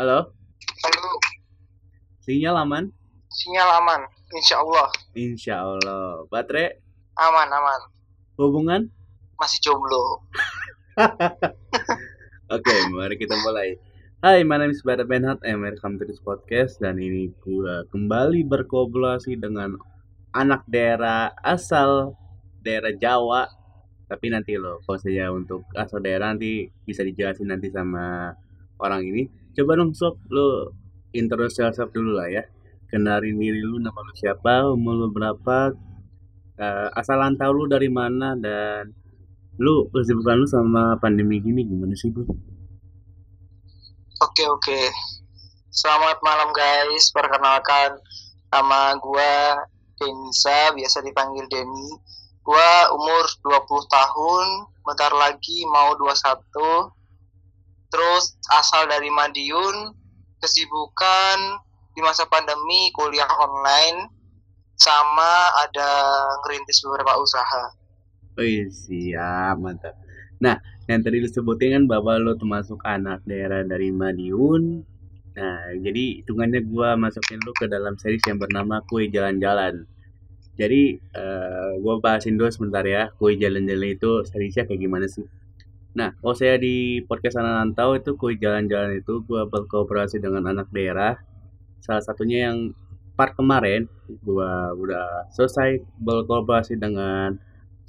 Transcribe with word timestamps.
Halo, 0.00 0.32
Halo, 0.80 1.08
sinyal 2.24 2.56
aman? 2.64 2.88
sinyal 3.28 3.68
aman, 3.84 4.00
insya 4.32 4.56
Allah. 4.64 4.88
Insya 5.12 5.60
Allah. 5.60 6.24
Baterai, 6.32 6.72
Aman, 7.20 7.52
aman. 7.52 7.80
hubungan? 8.40 8.88
Masih 9.36 9.60
jomblo. 9.60 10.24
Oke, 12.56 12.74
mari 12.96 13.20
kita 13.20 13.36
mulai. 13.44 13.76
Hai, 14.24 14.40
my 14.40 14.56
name 14.56 14.72
is 14.72 14.80
Bada 14.80 15.04
Benhat, 15.04 15.44
and 15.44 15.60
welcome 15.60 16.00
to 16.00 16.08
this 16.08 16.16
podcast. 16.24 16.80
Dan 16.80 16.96
ini 16.96 17.28
gua 17.44 17.84
kembali 17.92 18.48
berkolaborasi 18.48 19.36
dengan 19.36 19.76
anak 20.32 20.64
daerah 20.64 21.28
asal 21.44 22.16
daerah 22.64 22.96
Jawa. 22.96 23.52
Tapi 24.08 24.32
nanti 24.32 24.56
loh, 24.56 24.80
kalau 24.88 24.96
saya 24.96 25.28
untuk 25.28 25.68
asal 25.76 26.00
daerah 26.00 26.32
nanti 26.32 26.72
bisa 26.88 27.04
dijelasin 27.04 27.52
nanti 27.52 27.68
sama 27.68 28.32
orang 28.80 29.04
ini. 29.04 29.39
Coba 29.50 29.74
dong 29.74 29.90
sob, 29.98 30.14
lo 30.30 30.70
introduce 31.10 31.58
yourself 31.58 31.90
dulu 31.90 32.14
lah 32.14 32.30
ya. 32.30 32.46
Kenalin 32.86 33.38
diri 33.38 33.62
lu, 33.62 33.82
nama 33.82 33.98
lu 34.02 34.14
siapa, 34.14 34.70
umur 34.70 34.94
lu 34.94 35.08
berapa, 35.10 35.74
eh, 36.58 36.88
asal 36.94 37.18
lu 37.50 37.66
dari 37.66 37.90
mana, 37.90 38.38
dan 38.38 38.94
lu 39.58 39.90
kesibukan 39.90 40.40
lu 40.40 40.46
sama 40.46 40.96
pandemi 41.02 41.42
gini 41.42 41.66
gimana 41.66 41.94
sih 41.98 42.14
bro? 42.14 42.24
Oke, 44.20 44.44
oke. 44.46 44.80
Selamat 45.72 46.22
malam 46.22 46.52
guys. 46.54 47.10
Perkenalkan 47.10 47.98
nama 48.54 48.94
gua 49.02 49.58
Denisa, 49.98 50.74
biasa 50.76 51.02
dipanggil 51.02 51.46
Denny. 51.50 51.90
Gua 52.40 52.90
umur 52.94 53.24
20 53.42 53.86
tahun, 53.86 54.46
bentar 54.86 55.12
lagi 55.14 55.66
mau 55.68 55.94
21. 55.98 56.99
Terus 57.90 58.38
asal 58.54 58.86
dari 58.86 59.10
Madiun, 59.10 59.90
kesibukan 60.38 61.38
di 61.94 62.00
masa 62.00 62.24
pandemi 62.30 62.94
kuliah 62.94 63.28
online 63.28 64.08
sama 64.78 65.52
ada 65.68 65.90
ngerintis 66.40 66.80
beberapa 66.86 67.20
usaha. 67.20 67.76
Wih, 68.38 68.72
siap, 68.72 69.60
mantap. 69.60 69.98
Nah, 70.40 70.56
yang 70.88 71.04
tadi 71.04 71.20
lu 71.20 71.28
sebutin 71.28 71.76
kan 71.76 71.84
bahwa 71.84 72.16
lu 72.16 72.32
termasuk 72.40 72.80
anak 72.88 73.20
daerah 73.28 73.60
dari 73.66 73.92
Madiun. 73.92 74.80
Nah, 75.36 75.60
jadi 75.76 76.24
hitungannya 76.24 76.64
gua 76.64 76.96
masukin 76.96 77.38
lu 77.44 77.52
ke 77.52 77.68
dalam 77.68 78.00
series 78.00 78.24
yang 78.24 78.40
bernama 78.40 78.80
Kue 78.88 79.12
Jalan-Jalan. 79.12 79.84
Jadi, 80.56 80.96
eh, 80.96 81.70
gua 81.84 82.00
bahasin 82.00 82.40
dulu 82.40 82.48
sebentar 82.48 82.82
ya, 82.88 83.12
Kue 83.20 83.36
Jalan-Jalan 83.36 84.00
itu 84.00 84.24
seriesnya 84.24 84.64
kayak 84.64 84.80
gimana 84.80 85.06
sih? 85.06 85.28
Nah, 85.90 86.14
kalau 86.22 86.34
saya 86.38 86.54
di 86.54 87.02
podcast 87.02 87.42
Anak 87.42 87.54
Rantau 87.58 87.98
itu 87.98 88.14
Kue 88.14 88.38
Jalan-Jalan 88.38 89.02
itu 89.02 89.26
gua 89.26 89.50
berkooperasi 89.50 90.22
dengan 90.22 90.46
anak 90.46 90.70
daerah. 90.70 91.18
Salah 91.82 92.04
satunya 92.04 92.50
yang 92.50 92.70
part 93.18 93.34
kemarin 93.34 93.90
gua 94.22 94.70
udah 94.78 95.26
selesai 95.34 95.82
berkolaborasi 95.98 96.78
dengan 96.78 97.34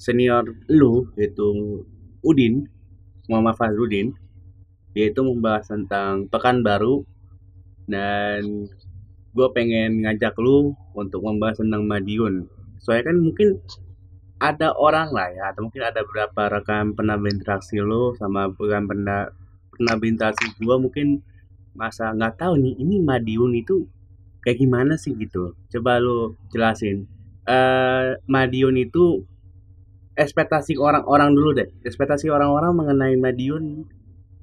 senior 0.01 0.49
lu 0.65 1.13
yaitu 1.13 1.45
Udin 2.25 2.65
Muhammad 3.29 3.53
Fazrudin 3.53 4.17
yaitu 4.97 5.21
membahas 5.21 5.69
tentang 5.69 6.25
Pekanbaru 6.27 7.05
dan 7.85 8.67
gue 9.31 9.47
pengen 9.55 10.03
ngajak 10.03 10.35
lu 10.41 10.75
untuk 10.97 11.23
membahas 11.23 11.61
tentang 11.63 11.87
Madiun 11.87 12.49
soalnya 12.81 13.13
kan 13.13 13.17
mungkin 13.21 13.61
ada 14.41 14.73
orang 14.73 15.13
lah 15.13 15.29
ya 15.29 15.53
atau 15.53 15.69
mungkin 15.69 15.85
ada 15.85 16.01
beberapa 16.01 16.49
rekan 16.49 16.97
pernah 16.97 17.13
berinteraksi 17.13 17.77
lu 17.77 18.17
sama 18.17 18.49
rekan 18.49 18.89
pernah 18.89 19.29
pernah 19.69 19.93
berinteraksi 20.01 20.57
gue 20.57 20.77
mungkin 20.81 21.21
masa 21.77 22.11
nggak 22.11 22.41
tahu 22.41 22.57
nih 22.57 22.73
ini 22.81 22.99
Madiun 23.05 23.53
itu 23.53 23.85
kayak 24.41 24.57
gimana 24.57 24.97
sih 24.97 25.13
gitu. 25.15 25.53
Coba 25.71 26.01
lu 26.01 26.35
jelasin. 26.51 27.05
Eh 27.45 28.17
Madiun 28.27 28.75
itu 28.81 29.23
ekspektasi 30.17 30.75
orang-orang 30.75 31.31
dulu 31.31 31.55
deh. 31.55 31.69
Ekspektasi 31.85 32.27
orang-orang 32.27 32.75
mengenai 32.75 33.15
Madiun 33.15 33.85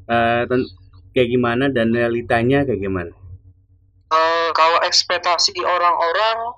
ten- 0.08 0.70
kayak 1.12 1.28
gimana 1.28 1.68
dan 1.68 1.92
realitanya 1.92 2.64
kayak 2.64 2.80
gimana? 2.80 3.12
Eh, 4.08 4.48
kalau 4.56 4.80
ekspektasi 4.80 5.60
orang-orang 5.60 6.56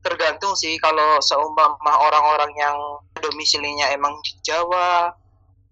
tergantung 0.00 0.56
sih 0.56 0.80
kalau 0.80 1.20
seumpama 1.20 1.92
orang-orang 2.00 2.52
yang 2.56 2.76
domisilinya 3.20 3.92
emang 3.92 4.16
di 4.24 4.32
Jawa, 4.40 5.12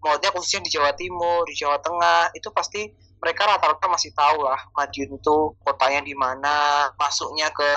maksudnya 0.05 0.31
khususnya 0.37 0.61
di 0.65 0.71
Jawa 0.73 0.91
Timur, 0.95 1.49
di 1.49 1.55
Jawa 1.57 1.81
Tengah, 1.81 2.33
itu 2.37 2.49
pasti 2.53 2.93
mereka 3.19 3.51
rata-rata 3.51 3.91
masih 3.91 4.15
tahu 4.15 4.47
lah 4.47 4.63
Madiun 4.79 5.19
itu 5.19 5.37
kotanya 5.67 6.07
di 6.07 6.15
mana, 6.15 6.87
masuknya 6.95 7.51
ke 7.51 7.71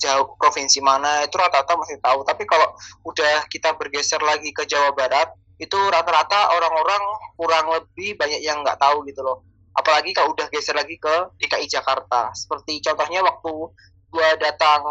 jauh 0.00 0.38
provinsi 0.40 0.80
mana, 0.80 1.26
itu 1.26 1.36
rata-rata 1.36 1.76
masih 1.76 2.00
tahu. 2.00 2.24
Tapi 2.24 2.48
kalau 2.48 2.70
udah 3.04 3.44
kita 3.50 3.76
bergeser 3.76 4.22
lagi 4.24 4.54
ke 4.56 4.64
Jawa 4.64 4.96
Barat, 4.96 5.36
itu 5.60 5.76
rata-rata 5.76 6.56
orang-orang 6.56 7.02
kurang 7.36 7.66
lebih 7.68 8.16
banyak 8.16 8.40
yang 8.40 8.64
nggak 8.64 8.80
tahu 8.80 9.04
gitu 9.04 9.20
loh 9.20 9.44
apalagi 9.76 10.10
kalau 10.12 10.34
udah 10.34 10.50
geser 10.50 10.74
lagi 10.74 10.98
ke 10.98 11.14
DKI 11.38 11.66
Jakarta 11.70 12.34
seperti 12.34 12.82
contohnya 12.82 13.22
waktu 13.22 13.52
gue 14.10 14.28
datang 14.42 14.82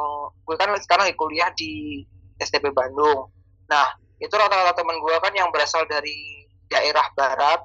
gue 0.43 0.55
kan 0.55 0.71
sekarang 0.79 1.11
kuliah 1.19 1.51
di 1.55 2.03
STP 2.39 2.71
Bandung. 2.71 3.29
Nah 3.67 3.87
itu 4.19 4.31
rata-rata 4.31 4.75
teman 4.75 4.99
gue 4.99 5.15
kan 5.19 5.33
yang 5.35 5.51
berasal 5.51 5.83
dari 5.87 6.47
daerah 6.71 7.07
barat 7.15 7.59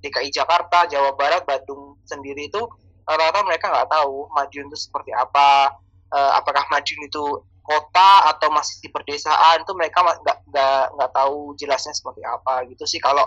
DKI 0.00 0.30
Jakarta 0.32 0.88
Jawa 0.88 1.12
Barat 1.14 1.44
Bandung 1.44 2.00
sendiri 2.08 2.48
itu 2.48 2.62
rata-rata 3.04 3.44
mereka 3.44 3.68
nggak 3.68 3.88
tahu 3.90 4.30
Madiun 4.32 4.70
itu 4.70 4.78
seperti 4.78 5.12
apa 5.12 5.74
Eh, 6.10 6.32
apakah 6.34 6.66
Madiun 6.74 7.06
itu 7.06 7.22
kota 7.62 8.26
atau 8.34 8.50
masih 8.50 8.82
di 8.82 8.90
perdesaan 8.90 9.62
itu 9.62 9.72
mereka 9.78 10.02
nggak 10.02 10.18
nggak 10.50 10.84
nggak 10.98 11.10
tahu 11.14 11.54
jelasnya 11.54 11.94
seperti 11.94 12.26
apa 12.26 12.66
gitu 12.66 12.82
sih 12.82 12.98
kalau 12.98 13.22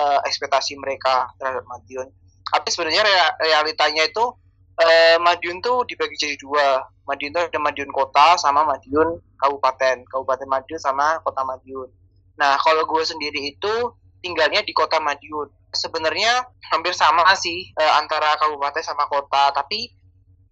eh, 0.00 0.20
ekspektasi 0.24 0.80
mereka 0.80 1.28
terhadap 1.36 1.60
Madiun. 1.68 2.08
Tapi 2.48 2.68
sebenarnya 2.72 3.04
rea- 3.04 3.36
realitanya 3.36 4.08
itu 4.08 4.32
eh, 4.82 5.16
Madiun 5.22 5.62
tuh 5.62 5.86
dibagi 5.86 6.18
jadi 6.18 6.36
dua. 6.42 6.82
Madiun 7.06 7.30
tuh 7.34 7.42
ada 7.46 7.58
Madiun 7.58 7.90
kota 7.94 8.38
sama 8.38 8.66
Madiun 8.66 9.18
kabupaten. 9.38 10.06
Kabupaten 10.06 10.48
Madiun 10.50 10.80
sama 10.82 11.22
kota 11.22 11.46
Madiun. 11.46 11.88
Nah, 12.38 12.58
kalau 12.58 12.82
gue 12.86 13.02
sendiri 13.06 13.54
itu 13.54 13.74
tinggalnya 14.22 14.62
di 14.66 14.74
kota 14.74 14.98
Madiun. 14.98 15.50
Sebenarnya 15.72 16.46
hampir 16.74 16.92
sama 16.92 17.24
sih 17.38 17.70
eh, 17.74 17.92
antara 17.98 18.36
kabupaten 18.38 18.82
sama 18.82 19.08
kota, 19.08 19.54
tapi 19.54 19.90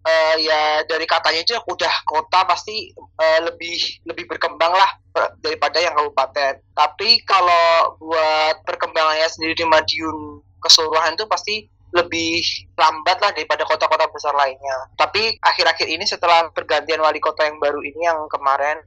eh, 0.01 0.35
ya 0.41 0.61
dari 0.89 1.05
katanya 1.05 1.41
itu 1.45 1.53
udah 1.55 1.93
kota 2.09 2.45
pasti 2.49 2.89
eh, 2.95 3.39
lebih 3.45 4.01
lebih 4.09 4.25
berkembang 4.27 4.73
lah 4.73 4.91
eh, 5.17 5.29
daripada 5.39 5.77
yang 5.77 5.93
kabupaten. 5.93 6.61
Tapi 6.73 7.21
kalau 7.23 7.97
buat 8.01 8.65
perkembangannya 8.65 9.27
sendiri 9.29 9.53
di 9.53 9.65
Madiun 9.65 10.41
keseluruhan 10.61 11.17
itu 11.17 11.25
pasti 11.25 11.65
lebih 11.91 12.39
lambat 12.79 13.19
lah 13.19 13.31
daripada 13.35 13.67
kota-kota 13.67 14.07
besar 14.11 14.31
lainnya. 14.35 14.91
Tapi 14.95 15.35
akhir-akhir 15.43 15.87
ini 15.91 16.07
setelah 16.07 16.47
pergantian 16.55 17.03
wali 17.03 17.19
kota 17.19 17.43
yang 17.43 17.59
baru 17.59 17.83
ini 17.83 18.07
yang 18.07 18.27
kemarin 18.31 18.79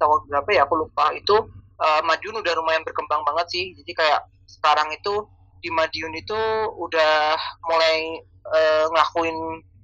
tahun 0.00 0.26
berapa 0.26 0.48
ya 0.50 0.66
aku 0.66 0.74
lupa 0.80 1.14
itu 1.14 1.36
eh, 1.78 2.02
Madiun 2.02 2.42
udah 2.42 2.52
lumayan 2.58 2.82
berkembang 2.82 3.22
banget 3.22 3.46
sih. 3.54 3.64
Jadi 3.78 3.92
kayak 3.94 4.20
sekarang 4.50 4.90
itu 4.90 5.30
di 5.62 5.70
Madiun 5.70 6.14
itu 6.16 6.40
udah 6.74 7.38
mulai 7.70 8.18
eh, 8.50 8.84
ngelakuin 8.90 9.36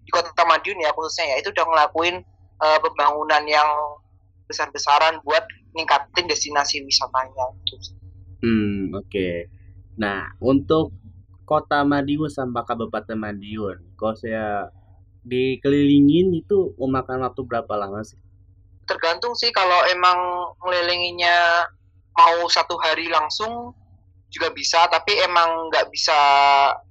di 0.06 0.10
kota 0.14 0.42
Madiun 0.46 0.82
ya 0.82 0.90
khususnya 0.94 1.34
ya 1.34 1.36
itu 1.42 1.50
udah 1.54 1.66
ngelakuin 1.66 2.16
eh, 2.62 2.78
pembangunan 2.82 3.42
yang 3.46 3.68
besar-besaran 4.46 5.18
buat 5.26 5.42
ningkatin 5.74 6.30
destinasi 6.30 6.80
wisatanya 6.86 7.46
hmm 8.40 8.94
oke 8.94 9.28
nah 9.98 10.30
untuk 10.38 10.94
kota 11.46 11.86
Madiun 11.86 12.28
sama 12.28 12.66
Kabupaten 12.66 13.14
Madiun. 13.14 13.78
Kalau 13.94 14.18
saya 14.18 14.68
dikelilingin 15.22 16.34
itu 16.34 16.74
memakan 16.76 17.22
waktu 17.22 17.40
berapa 17.46 17.72
lama 17.78 18.02
sih? 18.02 18.18
Tergantung 18.86 19.34
sih 19.38 19.50
kalau 19.54 19.86
emang 19.90 20.18
ngelilinginya 20.62 21.66
mau 22.18 22.46
satu 22.50 22.78
hari 22.78 23.06
langsung 23.10 23.74
juga 24.30 24.50
bisa 24.50 24.90
tapi 24.90 25.14
emang 25.22 25.70
nggak 25.70 25.86
bisa 25.90 26.18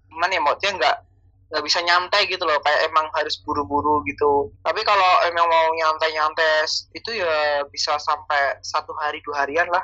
gimana 0.08 0.32
ya 0.32 0.42
maksudnya 0.44 0.72
nggak 0.80 0.98
nggak 1.46 1.64
bisa 1.64 1.80
nyantai 1.86 2.22
gitu 2.28 2.44
loh 2.44 2.58
kayak 2.64 2.90
emang 2.90 3.08
harus 3.16 3.40
buru-buru 3.44 4.04
gitu. 4.08 4.52
Tapi 4.64 4.82
kalau 4.84 5.12
emang 5.28 5.48
mau 5.48 5.68
nyantai-nyantai 5.72 6.68
itu 6.96 7.10
ya 7.16 7.64
bisa 7.72 7.96
sampai 8.00 8.60
satu 8.64 8.92
hari 9.00 9.24
dua 9.24 9.46
harian 9.46 9.68
lah 9.72 9.84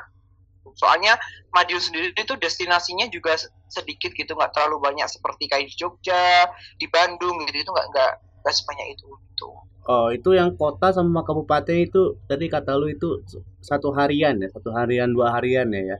soalnya 0.78 1.18
Madiun 1.52 1.82
sendiri 1.82 2.06
itu 2.16 2.34
destinasinya 2.38 3.10
juga 3.12 3.36
sedikit 3.68 4.14
gitu 4.14 4.32
nggak 4.32 4.54
terlalu 4.56 4.80
banyak 4.80 5.08
seperti 5.10 5.50
kayak 5.50 5.68
di 5.68 5.74
Jogja 5.76 6.48
di 6.78 6.86
Bandung 6.88 7.42
gitu 7.48 7.66
itu 7.66 7.70
nggak 7.70 7.86
nggak 7.92 8.12
nggak 8.42 8.54
sebanyak 8.54 8.86
itu 8.96 9.06
gitu 9.06 9.50
Oh, 9.82 10.14
itu 10.14 10.30
yang 10.30 10.54
kota 10.54 10.94
sama 10.94 11.26
kabupaten 11.26 11.74
itu 11.74 12.14
tadi 12.30 12.46
kata 12.46 12.78
lu 12.78 12.86
itu 12.86 13.18
satu 13.58 13.90
harian 13.90 14.38
ya, 14.38 14.46
satu 14.46 14.70
harian 14.70 15.10
dua 15.10 15.34
harian 15.34 15.66
ya 15.74 15.82
ya. 15.82 15.98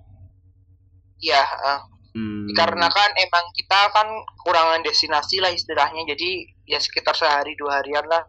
Iya, 1.18 1.42
eh, 1.42 1.80
Hmm. 2.12 2.44
Dikarenakan 2.44 3.10
emang 3.16 3.44
kita 3.56 3.88
kan 3.88 4.04
kekurangan 4.36 4.84
destinasi 4.84 5.40
lah 5.40 5.48
istilahnya, 5.48 6.04
jadi 6.12 6.44
ya 6.68 6.76
sekitar 6.76 7.16
sehari 7.16 7.56
dua 7.56 7.80
harian 7.80 8.04
lah 8.04 8.20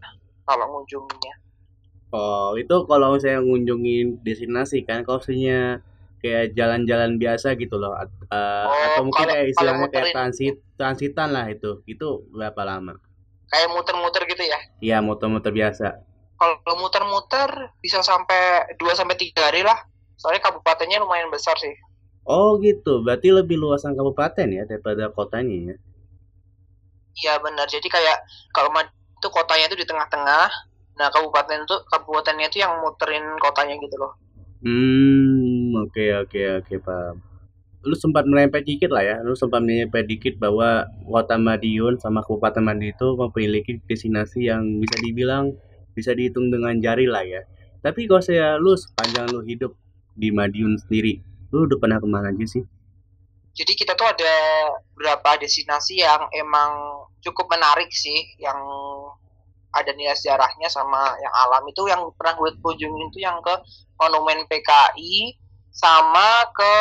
kalau 0.48 0.72
ngunjunginya. 0.72 1.34
Oh, 2.16 2.56
itu 2.56 2.88
kalau 2.88 3.20
saya 3.20 3.44
ngunjungin 3.44 4.24
destinasi 4.24 4.88
kan, 4.88 5.04
kalau 5.04 5.20
misalnya 5.20 5.84
kayak 6.24 6.56
jalan-jalan 6.56 7.20
biasa 7.20 7.60
gitu 7.60 7.76
loh, 7.76 8.00
eh, 8.00 8.08
Oh, 8.32 8.72
atau 8.72 9.04
mungkin 9.04 9.28
kalau- 9.28 9.36
kayak 9.36 9.48
istilahnya 9.52 9.88
kayak 9.92 10.16
transit, 10.16 10.56
transitan 10.80 11.30
lah 11.36 11.52
itu, 11.52 11.84
itu 11.84 12.24
berapa 12.32 12.64
lama? 12.64 12.96
Kayak 13.52 13.70
muter-muter 13.76 14.24
gitu 14.32 14.44
ya. 14.48 14.60
Iya, 14.80 14.98
motor-motor 15.04 15.52
biasa. 15.52 16.00
Kalau 16.40 16.76
muter-muter 16.80 17.76
bisa 17.84 18.00
sampai 18.00 18.72
2 18.80 18.96
sampai 18.96 19.20
3 19.20 19.52
hari 19.52 19.68
lah. 19.68 19.76
Soalnya 20.16 20.48
kabupatennya 20.48 21.04
lumayan 21.04 21.28
besar 21.28 21.60
sih. 21.60 21.76
Oh 22.24 22.56
gitu, 22.64 23.04
berarti 23.04 23.36
lebih 23.36 23.60
luasan 23.60 24.00
kabupaten 24.00 24.48
ya 24.48 24.64
daripada 24.64 25.12
kotanya 25.12 25.76
ya? 25.76 25.76
Iya 27.14 27.34
benar. 27.44 27.68
Jadi 27.68 27.92
kayak 27.92 28.24
kalau 28.56 28.72
itu 28.80 29.28
kotanya 29.28 29.68
itu 29.68 29.76
di 29.76 29.86
tengah-tengah. 29.86 30.48
Nah, 30.94 31.08
kabupaten 31.12 31.68
itu 31.68 31.76
kabupatennya 31.92 32.48
itu 32.48 32.64
yang 32.64 32.80
muterin 32.80 33.24
kotanya 33.44 33.76
gitu 33.76 33.96
loh. 34.00 34.16
Hmm, 34.64 35.76
oke 35.76 36.24
oke 36.24 36.42
oke 36.64 36.76
paham. 36.80 37.20
Lu 37.84 38.00
sempat 38.00 38.24
merempet 38.24 38.64
dikit 38.64 38.96
lah 38.96 39.04
ya, 39.04 39.16
lu 39.20 39.36
sempat 39.36 39.60
merempet 39.60 40.08
dikit 40.08 40.40
bahwa 40.40 40.88
Kota 41.04 41.36
Madiun 41.36 42.00
sama 42.00 42.24
Kabupaten 42.24 42.64
Madiun 42.64 42.96
itu 42.96 43.08
memiliki 43.20 43.84
destinasi 43.84 44.48
yang 44.48 44.80
bisa 44.80 44.96
dibilang 45.04 45.52
bisa 45.92 46.16
dihitung 46.16 46.48
dengan 46.48 46.80
jari 46.80 47.04
lah 47.12 47.28
ya. 47.28 47.44
Tapi 47.84 48.08
kalau 48.08 48.24
saya 48.24 48.56
lu 48.56 48.72
sepanjang 48.80 49.36
lu 49.36 49.44
hidup 49.44 49.76
di 50.16 50.32
Madiun 50.32 50.80
sendiri, 50.80 51.20
lu 51.52 51.68
udah 51.68 51.76
pernah 51.76 52.00
ke 52.00 52.08
mana 52.08 52.32
aja 52.32 52.48
sih? 52.48 52.64
Jadi 53.54 53.76
kita 53.76 54.00
tuh 54.00 54.08
ada 54.08 54.34
beberapa 54.96 55.44
destinasi 55.44 56.00
yang 56.00 56.24
emang 56.32 57.04
cukup 57.20 57.52
menarik 57.52 57.92
sih, 57.92 58.40
yang 58.40 58.58
ada 59.74 59.92
nilai 59.98 60.14
sejarahnya 60.14 60.70
sama 60.70 61.18
yang 61.18 61.34
alam 61.34 61.66
itu 61.66 61.82
yang 61.90 62.06
pernah 62.14 62.38
gue 62.38 62.50
kunjungin 62.62 63.10
itu 63.10 63.26
yang 63.26 63.42
ke 63.42 63.54
Monumen 63.98 64.46
PKI 64.46 65.38
sama 65.74 66.46
ke 66.54 66.74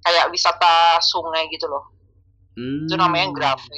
kayak 0.00 0.32
wisata 0.32 0.96
sungai 1.04 1.44
gitu 1.52 1.68
loh. 1.68 1.92
Hmm. 2.56 2.88
Itu 2.88 2.96
namanya 2.96 3.28
Grave. 3.30 3.68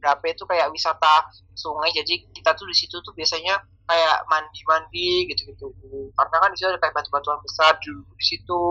Grave 0.00 0.26
itu 0.32 0.44
kayak 0.46 0.70
wisata 0.70 1.28
sungai. 1.52 1.90
Jadi 1.92 2.30
kita 2.30 2.54
tuh 2.54 2.70
di 2.70 2.76
situ 2.78 2.96
tuh 3.02 3.12
biasanya 3.12 3.58
kayak 3.84 4.16
mandi-mandi 4.30 5.26
gitu-gitu. 5.28 5.74
Karena 6.14 6.36
kan 6.38 6.48
di 6.54 6.56
situ 6.56 6.70
ada 6.70 6.78
kayak 6.78 6.94
batu-batuan 6.94 7.42
besar 7.42 7.76
di, 7.82 7.90
di 7.90 8.24
situ. 8.24 8.62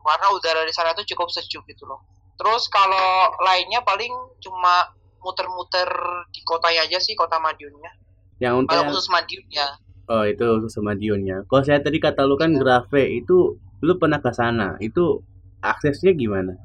Karena 0.00 0.26
udara 0.32 0.64
di 0.64 0.72
sana 0.72 0.96
tuh 0.96 1.04
cukup 1.04 1.28
sejuk 1.28 1.66
gitu 1.68 1.84
loh. 1.84 2.00
Terus 2.40 2.72
kalau 2.72 3.36
lainnya 3.44 3.84
paling 3.84 4.12
cuma 4.40 4.96
muter-muter 5.20 5.92
di 6.32 6.40
kotanya 6.40 6.88
aja 6.88 6.96
sih, 6.96 7.12
kota 7.12 7.36
Madiunnya. 7.36 7.99
Yang 8.40 8.54
untuk 8.64 8.72
Kalau 8.72 8.88
khusus 8.88 9.08
Madiunnya. 9.12 9.66
oh 10.10 10.24
itu 10.26 10.44
khusus 10.64 10.80
Madiunnya. 10.82 11.36
Kalau 11.46 11.62
saya 11.62 11.78
tadi 11.84 12.00
kata 12.00 12.24
lu 12.24 12.34
kan 12.40 12.50
Grave 12.56 13.04
itu 13.06 13.60
lu 13.80 13.92
pernah 14.00 14.18
ke 14.18 14.32
sana, 14.32 14.80
itu 14.80 15.20
aksesnya 15.60 16.16
gimana? 16.16 16.56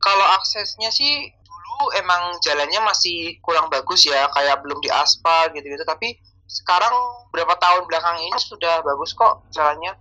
Kalau 0.00 0.26
aksesnya 0.40 0.88
sih 0.88 1.28
dulu 1.44 1.92
emang 2.00 2.40
jalannya 2.40 2.80
masih 2.80 3.36
kurang 3.44 3.68
bagus 3.68 4.08
ya, 4.08 4.28
kayak 4.32 4.64
belum 4.64 4.80
diaspal 4.80 5.52
gitu-gitu. 5.52 5.84
Tapi 5.84 6.16
sekarang 6.48 6.92
berapa 7.30 7.54
tahun 7.60 7.86
belakang 7.86 8.16
ini 8.18 8.36
sudah 8.40 8.80
bagus 8.82 9.12
kok 9.14 9.44
jalannya. 9.52 9.92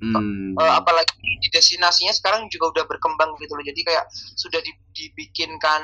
Hmm. 0.00 0.56
Eh, 0.56 0.72
apalagi 0.80 1.12
di 1.20 1.48
destinasinya 1.52 2.14
sekarang 2.16 2.48
juga 2.48 2.72
udah 2.72 2.84
berkembang 2.88 3.36
gitu 3.36 3.52
loh. 3.52 3.64
Jadi 3.66 3.84
kayak 3.84 4.08
sudah 4.38 4.62
di- 4.64 4.80
dibikinkan 4.96 5.82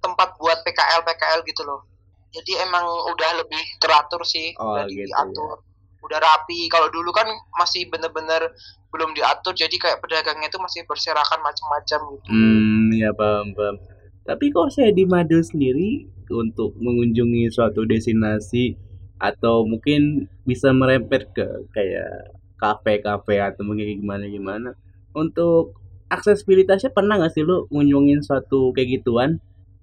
tempat 0.00 0.34
buat 0.40 0.64
PKL 0.64 1.04
PKL 1.04 1.44
gitu 1.44 1.62
loh. 1.68 1.84
Jadi 2.32 2.52
emang 2.64 2.84
udah 3.12 3.30
lebih 3.44 3.62
teratur 3.76 4.24
sih, 4.24 4.56
Oh, 4.56 4.72
udah 4.72 4.88
gitu 4.88 5.04
diatur. 5.04 5.60
Udah 6.02 6.18
rapi. 6.18 6.66
Kalau 6.72 6.88
dulu 6.88 7.12
kan 7.12 7.28
masih 7.60 7.86
bener-bener 7.92 8.50
belum 8.90 9.12
diatur, 9.12 9.52
jadi 9.52 9.72
kayak 9.76 10.00
pedagangnya 10.00 10.48
itu 10.48 10.58
masih 10.60 10.84
berserakan 10.84 11.40
macam-macam 11.40 12.00
gitu. 12.18 12.28
Hmm, 12.28 12.92
ya 12.92 13.12
paham, 13.14 13.52
paham. 13.56 13.76
Tapi 14.22 14.44
kok 14.54 14.72
saya 14.72 14.90
di 14.92 15.04
Madiun 15.04 15.44
sendiri 15.44 15.90
untuk 16.32 16.72
mengunjungi 16.80 17.52
suatu 17.52 17.84
destinasi 17.84 18.76
atau 19.22 19.62
mungkin 19.62 20.26
bisa 20.42 20.74
merempet 20.74 21.30
ke 21.30 21.46
kayak 21.70 22.34
kafe-kafe 22.58 23.38
atau 23.38 23.62
mungkin 23.62 24.02
gimana 24.02 24.26
gimana 24.26 24.70
untuk 25.14 25.78
aksesibilitasnya 26.10 26.90
pernah 26.90 27.18
nggak 27.18 27.32
sih 27.34 27.46
lu 27.46 27.70
ngunjungin 27.70 28.22
suatu 28.22 28.74
kayak 28.74 29.02
gituan 29.02 29.38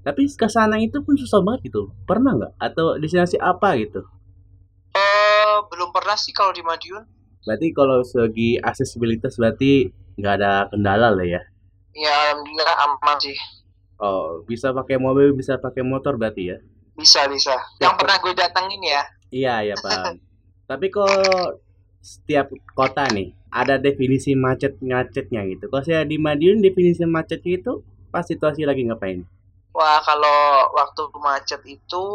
tapi 0.09 0.25
ke 0.27 0.47
sana 0.47 0.75
itu 0.77 0.97
pun 1.00 1.13
susah 1.13 1.39
banget 1.39 1.69
gitu 1.69 1.94
pernah 2.03 2.33
nggak 2.33 2.53
atau 2.57 2.97
destinasi 2.97 3.38
apa 3.38 3.77
gitu 3.77 4.01
Eh, 4.89 5.56
belum 5.69 5.89
pernah 5.89 6.17
sih 6.17 6.33
kalau 6.33 6.50
di 6.50 6.61
Madiun. 6.61 7.06
berarti 7.39 7.69
kalau 7.71 8.01
segi 8.01 8.57
aksesibilitas 8.57 9.38
berarti 9.38 9.85
nggak 10.15 10.33
ada 10.35 10.51
kendala 10.67 11.09
lah 11.09 11.23
ya 11.23 11.41
Ya 11.91 12.09
alhamdulillah 12.27 12.75
aman 12.83 13.17
sih. 13.19 13.38
oh 13.97 14.41
bisa 14.44 14.71
pakai 14.71 14.97
mobil 14.97 15.31
bisa 15.31 15.56
pakai 15.56 15.81
motor 15.81 16.15
berarti 16.15 16.44
ya 16.47 16.57
Bisa 16.91 17.23
bisa. 17.27 17.56
Yang 17.77 17.95
pernah 17.95 18.17
gue 18.17 18.33
datengin 18.33 18.81
ya. 18.83 19.01
Iya, 19.29 19.56
ya 19.63 19.75
paham. 19.79 20.19
Tapi 20.67 20.91
kok 20.91 21.07
setiap 22.00 22.47
kota 22.73 23.07
nih 23.07 23.31
ada 23.47 23.77
definisi 23.77 24.35
macet-macetnya 24.35 25.47
gitu. 25.47 25.71
Kalau 25.71 25.79
saya 25.79 26.03
di 26.03 26.19
Madiun 26.19 26.59
definisi 26.59 27.07
macetnya 27.07 27.56
itu 27.56 27.79
pas 28.09 28.21
situasi 28.21 28.67
lagi 28.67 28.83
ngapain? 28.83 29.23
Wah 29.79 30.03
kalau 30.03 30.67
waktu 30.75 31.07
macet 31.23 31.63
itu 31.63 32.05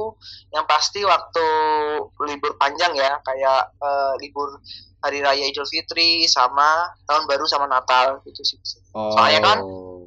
yang 0.53 0.69
pasti 0.69 1.01
waktu 1.01 1.47
libur 2.29 2.61
panjang 2.61 2.93
ya 2.93 3.17
kayak 3.25 3.73
eh, 3.81 4.13
libur 4.21 4.61
hari 5.01 5.25
raya 5.25 5.45
Idul 5.49 5.65
Fitri 5.69 6.29
sama 6.29 6.93
tahun 7.09 7.25
baru 7.25 7.45
sama 7.49 7.65
Natal 7.65 8.21
gitu 8.29 8.41
sih. 8.45 8.61
Oh. 8.93 9.13
Soalnya 9.17 9.41
kan 9.41 9.59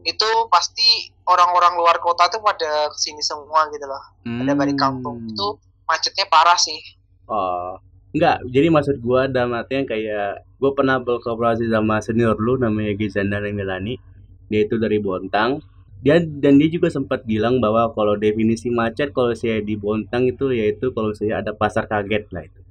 Itu 0.07 0.47
pasti 0.47 1.11
orang-orang 1.27 1.75
luar 1.75 1.99
kota 1.99 2.31
tuh 2.31 2.39
pada 2.39 2.87
ke 2.87 2.95
sini 2.95 3.19
semua 3.19 3.67
gitu 3.73 3.83
loh. 3.83 3.99
Pada 4.23 4.53
balik 4.55 4.79
kampung 4.79 5.19
Hmm. 5.19 5.29
itu 5.35 5.47
macetnya 5.83 6.23
parah 6.31 6.55
sih. 6.55 6.79
Oh. 7.27 7.75
Enggak, 8.15 8.39
jadi 8.47 8.71
maksud 8.71 9.03
gua 9.03 9.27
dalam 9.27 9.51
artian 9.51 9.83
kayak 9.83 10.47
gua 10.63 10.71
pernah 10.71 10.95
berkooperasi 11.03 11.67
sama 11.67 11.99
senior 11.99 12.39
lu 12.39 12.55
namanya 12.55 12.95
Gizandar 12.95 13.43
Milani. 13.51 13.99
Dia 14.47 14.63
itu 14.63 14.79
dari 14.79 15.01
Bontang. 15.03 15.59
Dia 16.01 16.21
dan 16.21 16.61
dia 16.61 16.69
juga 16.69 16.93
sempat 16.93 17.25
bilang 17.25 17.57
bahwa 17.57 17.89
kalau 17.91 18.13
definisi 18.15 18.69
macet 18.69 19.11
kalau 19.11 19.33
saya 19.33 19.59
di 19.59 19.73
Bontang 19.73 20.29
itu 20.29 20.53
yaitu 20.53 20.93
kalau 20.93 21.11
saya 21.11 21.41
ada 21.41 21.51
pasar 21.57 21.89
kaget 21.89 22.29
lah 22.29 22.45
itu. 22.45 22.61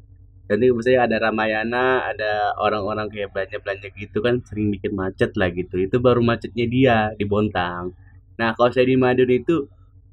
Jadi 0.47 0.71
misalnya 0.71 1.01
ada 1.11 1.17
Ramayana, 1.27 1.87
ada 2.07 2.55
orang-orang 2.63 3.11
kayak 3.11 3.35
belanja-belanja 3.35 3.89
gitu 3.99 4.23
kan 4.23 4.39
sering 4.47 4.71
bikin 4.71 4.95
macet 4.95 5.35
lah 5.35 5.51
gitu. 5.51 5.75
Itu 5.83 5.99
baru 5.99 6.23
macetnya 6.23 6.67
dia 6.71 6.97
di 7.19 7.27
Bontang. 7.27 7.99
Nah, 8.39 8.55
kalau 8.55 8.71
saya 8.71 8.87
di 8.87 8.95
Madiun 8.95 9.43
itu 9.43 9.67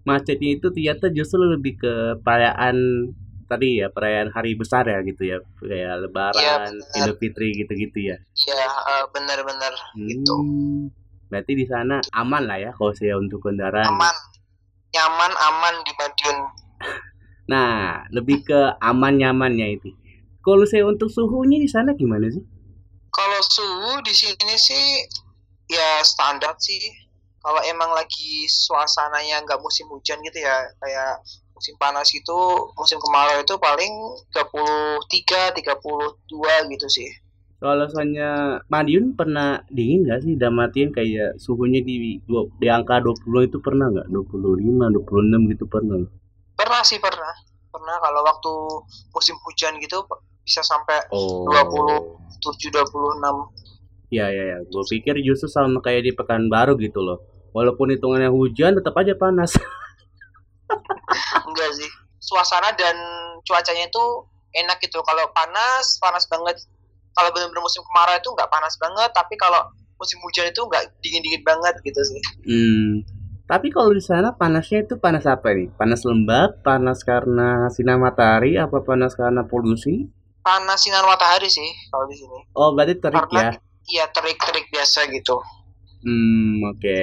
macetnya 0.04 0.58
itu 0.58 0.68
ternyata 0.74 1.14
justru 1.14 1.46
lebih 1.46 1.80
ke 1.80 1.94
perayaan 2.26 3.08
tadi 3.48 3.84
ya 3.84 3.88
perayaan 3.92 4.34
hari 4.34 4.58
besar 4.58 4.88
ya 4.88 5.00
gitu 5.06 5.24
ya 5.24 5.38
kayak 5.62 6.08
lebaran 6.08 6.74
benar. 6.80 6.98
idul 6.98 7.16
fitri 7.20 7.54
gitu-gitu 7.54 8.00
ya 8.12 8.18
Iya 8.18 8.68
eh, 8.68 9.04
bener-bener 9.12 9.74
gitu. 10.10 10.36
Berarti 11.34 11.58
di 11.58 11.66
sana 11.66 11.98
aman 12.14 12.46
lah 12.46 12.62
ya 12.62 12.70
kalau 12.78 12.94
saya 12.94 13.18
untuk 13.18 13.42
kendaraan 13.50 13.90
Aman, 13.90 14.16
nyaman, 14.94 15.34
aman 15.34 15.76
di 15.82 15.92
Madiun. 15.98 16.38
nah 17.52 18.06
lebih 18.14 18.46
ke 18.46 18.78
aman 18.78 19.18
nyamannya 19.18 19.82
itu 19.82 19.90
kalau 20.46 20.68
saya 20.70 20.86
untuk 20.86 21.10
suhunya 21.10 21.58
di 21.58 21.66
sana 21.66 21.98
gimana 21.98 22.30
sih 22.30 22.46
Kalau 23.10 23.42
suhu 23.46 24.02
di 24.06 24.14
sini 24.14 24.58
sih 24.58 24.86
ya 25.70 26.02
standar 26.04 26.58
sih. 26.60 26.82
Kalau 27.44 27.60
emang 27.68 27.92
lagi 27.92 28.48
suasananya 28.48 29.44
nggak 29.44 29.60
musim 29.60 29.86
hujan 29.92 30.18
gitu 30.24 30.40
ya, 30.40 30.56
kayak 30.80 31.20
musim 31.52 31.76
panas 31.76 32.08
itu, 32.16 32.40
musim 32.80 32.98
kemarau 33.04 33.44
itu 33.44 33.56
paling 33.60 33.94
33, 34.32 35.54
32 35.54 36.72
gitu 36.74 36.88
sih. 36.88 37.10
Kalau 37.64 37.88
soalnya 37.88 38.60
Madiun 38.68 39.16
pernah 39.16 39.64
dingin 39.72 40.04
nggak 40.04 40.20
sih 40.20 40.36
dalam 40.36 40.60
artian 40.60 40.92
kayak 40.92 41.40
suhunya 41.40 41.80
di 41.80 42.20
dua- 42.28 42.52
di 42.60 42.68
angka 42.68 43.00
20 43.00 43.48
itu 43.48 43.64
pernah 43.64 43.88
nggak 43.88 44.12
25 44.12 44.92
26 44.92 45.48
gitu 45.56 45.64
pernah? 45.72 46.04
Pernah 46.60 46.82
sih 46.84 47.00
pernah. 47.00 47.32
Pernah 47.72 47.96
kalau 48.04 48.22
waktu 48.28 48.54
musim 49.16 49.40
hujan 49.48 49.80
gitu 49.80 50.04
bisa 50.44 50.60
sampai 50.60 51.08
oh 51.16 51.48
27, 52.44 52.68
26. 52.68 54.12
Ya 54.12 54.30
ya 54.30 54.44
ya, 54.46 54.58
gue 54.62 54.84
pikir 54.94 55.24
justru 55.26 55.50
sama 55.50 55.80
kayak 55.82 56.06
di 56.06 56.12
Pekanbaru 56.14 56.78
gitu 56.78 57.02
loh. 57.02 57.18
Walaupun 57.56 57.96
hitungannya 57.96 58.30
hujan, 58.30 58.78
tetap 58.78 58.94
aja 58.94 59.18
panas. 59.18 59.58
Enggak 61.48 61.70
sih. 61.74 61.90
Suasana 62.22 62.76
dan 62.78 62.94
cuacanya 63.42 63.90
itu 63.90 64.06
enak 64.54 64.78
gitu. 64.86 65.02
Kalau 65.02 65.26
panas, 65.34 65.98
panas 65.98 66.30
banget. 66.30 66.62
Kalau 67.14 67.30
benar-benar 67.32 67.62
musim 67.62 67.82
kemarau 67.86 68.16
itu 68.18 68.30
nggak 68.34 68.50
panas 68.50 68.74
banget. 68.82 69.10
Tapi 69.14 69.34
kalau 69.38 69.62
musim 69.98 70.18
hujan 70.26 70.50
itu 70.50 70.62
nggak 70.66 70.84
dingin 71.00 71.22
dingin 71.24 71.44
banget 71.46 71.76
gitu 71.86 72.02
sih. 72.02 72.22
Hmm. 72.44 72.92
Tapi 73.44 73.70
kalau 73.76 73.92
di 73.92 74.00
sana 74.00 74.34
panasnya 74.34 74.88
itu 74.88 74.96
panas 74.98 75.28
apa 75.28 75.52
nih? 75.52 75.68
Panas 75.76 76.08
lembab 76.08 76.64
panas 76.64 77.04
karena 77.04 77.68
sinar 77.70 78.00
matahari 78.00 78.56
apa 78.56 78.80
panas 78.82 79.14
karena 79.14 79.44
polusi? 79.44 80.08
Panas 80.44 80.84
sinar 80.84 81.04
matahari 81.04 81.52
sih 81.52 81.70
kalau 81.92 82.08
di 82.08 82.16
sini. 82.16 82.40
Oh 82.56 82.72
berarti 82.72 83.00
terik 83.00 83.28
karena 83.30 83.52
ya? 83.52 83.60
iya 83.92 84.06
terik 84.10 84.40
terik 84.40 84.66
biasa 84.72 85.12
gitu. 85.12 85.38
Hmm 86.04 86.64
oke. 86.72 87.00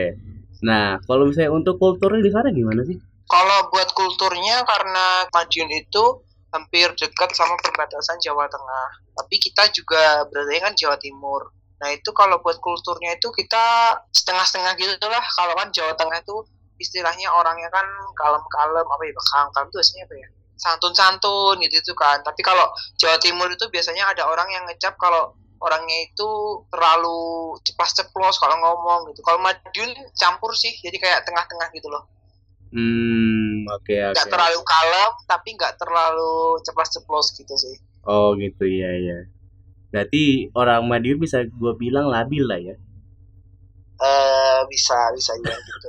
Nah 0.64 0.97
kalau 1.05 1.29
misalnya 1.29 1.52
untuk 1.52 1.76
kulturnya 1.76 2.25
di 2.25 2.33
sana 2.33 2.49
gimana 2.52 2.83
sih? 2.88 2.97
Kalau 3.31 3.71
buat 3.71 3.93
kulturnya 3.95 4.64
karena 4.67 5.29
Madiun 5.31 5.71
itu 5.71 6.05
hampir 6.50 6.90
dekat 6.99 7.30
sama 7.35 7.54
perbatasan 7.59 8.19
Jawa 8.23 8.50
Tengah 8.50 8.88
tapi 9.16 9.37
kita 9.38 9.71
juga 9.71 10.26
berada 10.26 10.71
kan 10.71 10.75
Jawa 10.75 10.99
Timur 10.99 11.50
Nah 11.80 11.88
itu 11.97 12.11
kalau 12.12 12.37
buat 12.45 12.61
kulturnya 12.61 13.16
itu 13.16 13.33
kita 13.33 13.97
setengah-setengah 14.12 14.76
gitu 14.76 15.09
lah. 15.09 15.25
Kalau 15.33 15.57
kan 15.57 15.73
Jawa 15.73 15.97
Tengah 15.97 16.21
itu 16.21 16.37
istilahnya 16.76 17.33
orangnya 17.33 17.69
kan 17.73 17.85
kalem-kalem 18.16 18.85
apa 18.85 19.02
ya 19.04 19.12
kalem-kalem 19.16 19.69
itu 19.69 19.76
biasanya 19.80 20.04
apa 20.09 20.14
ya 20.16 20.28
santun-santun 20.61 21.57
gitu 21.64 21.80
itu 21.80 21.92
kan. 21.97 22.21
Tapi 22.21 22.40
kalau 22.45 22.69
Jawa 23.00 23.16
Timur 23.16 23.49
itu 23.49 23.64
biasanya 23.73 24.12
ada 24.12 24.28
orang 24.28 24.52
yang 24.52 24.69
ngecap 24.69 25.00
kalau 25.00 25.33
orangnya 25.61 26.04
itu 26.04 26.28
terlalu 26.69 27.57
ceplas-ceplos 27.64 28.37
kalau 28.37 28.61
ngomong 28.61 29.09
gitu. 29.12 29.25
Kalau 29.25 29.40
Madiun 29.40 29.92
campur 30.16 30.52
sih, 30.52 30.73
jadi 30.85 30.97
kayak 31.00 31.21
tengah-tengah 31.25 31.69
gitu 31.73 31.88
loh. 31.88 32.04
Hmm, 32.71 33.50
oke 33.77 33.87
okay, 33.87 34.00
oke. 34.11 34.19
Okay. 34.19 34.31
Terlalu 34.31 34.61
kalem, 34.67 35.12
tapi 35.31 35.49
nggak 35.55 35.75
terlalu 35.79 36.59
ceplas-ceplos 36.67 37.27
gitu 37.39 37.55
sih. 37.55 37.77
Oh 38.05 38.35
gitu 38.35 38.65
ya 38.65 38.91
ya. 38.97 39.19
Berarti 39.91 40.49
orang 40.55 40.87
Madiun 40.87 41.19
bisa 41.19 41.43
gue 41.45 41.73
bilang 41.77 42.09
labil 42.09 42.47
lah 42.47 42.61
ya. 42.62 42.77
Eh 44.00 44.07
uh, 44.07 44.61
bisa 44.71 44.97
bisa 45.12 45.33
ya 45.45 45.55
gitu. 45.55 45.89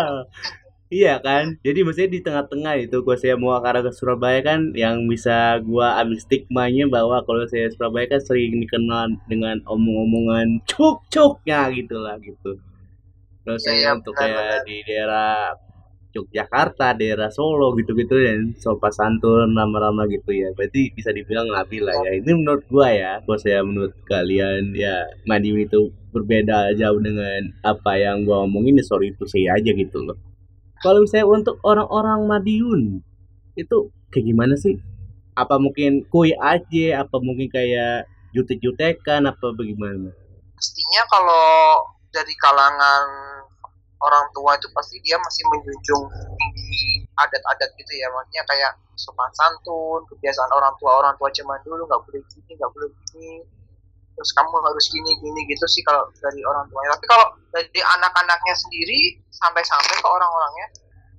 iya 1.02 1.22
kan, 1.22 1.54
jadi 1.62 1.86
maksudnya 1.86 2.10
di 2.10 2.20
tengah-tengah 2.24 2.74
itu 2.82 2.96
gue 3.06 3.16
saya 3.20 3.38
mau 3.38 3.54
arah 3.54 3.78
ke 3.78 3.92
Surabaya 3.94 4.42
kan 4.42 4.74
yang 4.74 5.06
bisa 5.06 5.60
gue 5.62 5.86
ambil 5.86 6.18
stigmanya 6.18 6.90
bahwa 6.90 7.22
kalau 7.22 7.46
saya 7.46 7.70
Surabaya 7.70 8.10
kan 8.10 8.22
sering 8.24 8.58
dikenal 8.58 9.14
dengan 9.30 9.62
omong-omongan 9.70 10.64
cuk-cuknya 10.66 11.70
gitu 11.76 11.94
lah 12.00 12.18
gitu. 12.18 12.58
Terus 13.44 13.62
ya, 13.62 13.68
saya 13.70 13.80
ya, 13.82 13.90
untuk 13.96 14.14
benar, 14.16 14.22
kayak 14.26 14.42
benar. 14.42 14.62
di 14.66 14.76
daerah 14.86 15.34
Yogyakarta, 16.10 16.98
daerah 16.98 17.30
Solo 17.30 17.70
gitu-gitu 17.78 18.18
dan 18.18 18.52
sopan 18.58 18.90
santun 18.90 19.54
lama-lama 19.54 20.10
gitu 20.10 20.34
ya. 20.34 20.50
Berarti 20.58 20.90
bisa 20.90 21.14
dibilang 21.14 21.46
labil 21.46 21.86
lah 21.86 21.94
ya. 22.02 22.18
Ini 22.18 22.32
menurut 22.34 22.66
gua 22.66 22.88
ya, 22.90 23.12
gua 23.22 23.38
saya 23.38 23.62
menurut 23.62 23.94
kalian 24.10 24.74
ya 24.74 25.06
Madiun 25.30 25.66
itu 25.70 25.94
berbeda 26.10 26.74
jauh 26.74 26.98
dengan 26.98 27.54
apa 27.62 27.94
yang 27.94 28.26
gua 28.26 28.42
omongin 28.42 28.82
ya 28.82 28.84
sorry 28.86 29.14
itu 29.14 29.22
saya 29.30 29.54
aja 29.54 29.70
gitu 29.70 30.02
loh. 30.02 30.18
Kalau 30.82 31.06
misalnya 31.06 31.28
untuk 31.30 31.56
orang-orang 31.62 32.26
Madiun 32.26 32.82
itu 33.54 33.78
kayak 34.10 34.26
gimana 34.26 34.54
sih? 34.58 34.74
Apa 35.38 35.62
mungkin 35.62 36.04
kue 36.10 36.34
aja, 36.34 37.06
apa 37.06 37.16
mungkin 37.22 37.46
kayak 37.48 38.10
jutek-jutekan 38.34 39.30
apa 39.30 39.46
bagaimana? 39.54 40.10
Pastinya 40.58 41.02
kalau 41.06 41.86
dari 42.10 42.34
kalangan 42.36 43.06
orang 44.00 44.26
tua 44.32 44.56
itu 44.56 44.68
pasti 44.72 44.96
dia 45.04 45.16
masih 45.20 45.44
menjunjung 45.48 46.04
tinggi 46.36 47.04
adat-adat 47.16 47.70
gitu 47.76 47.92
ya. 47.96 48.08
Maksudnya 48.12 48.42
kayak 48.48 48.72
sopan 48.96 49.30
santun 49.32 50.04
kebiasaan 50.08 50.50
orang 50.52 50.74
tua 50.80 51.00
orang 51.00 51.14
tua 51.16 51.28
zaman 51.32 51.60
dulu 51.64 51.84
nggak 51.88 52.02
boleh 52.04 52.22
gini 52.32 52.52
nggak 52.56 52.70
boleh 52.72 52.88
gini. 53.12 53.44
Terus 54.16 54.30
kamu 54.36 54.52
harus 54.60 54.86
gini 54.92 55.10
gini 55.20 55.40
gitu 55.48 55.64
sih 55.64 55.80
kalau 55.80 56.04
dari 56.20 56.44
orang 56.44 56.68
tuanya 56.68 56.92
tapi 56.92 57.06
kalau 57.08 57.26
dari 57.56 57.80
anak-anaknya 57.80 58.52
sendiri 58.52 59.16
sampai-sampai 59.32 59.96
ke 59.96 60.04
orang-orangnya 60.04 60.68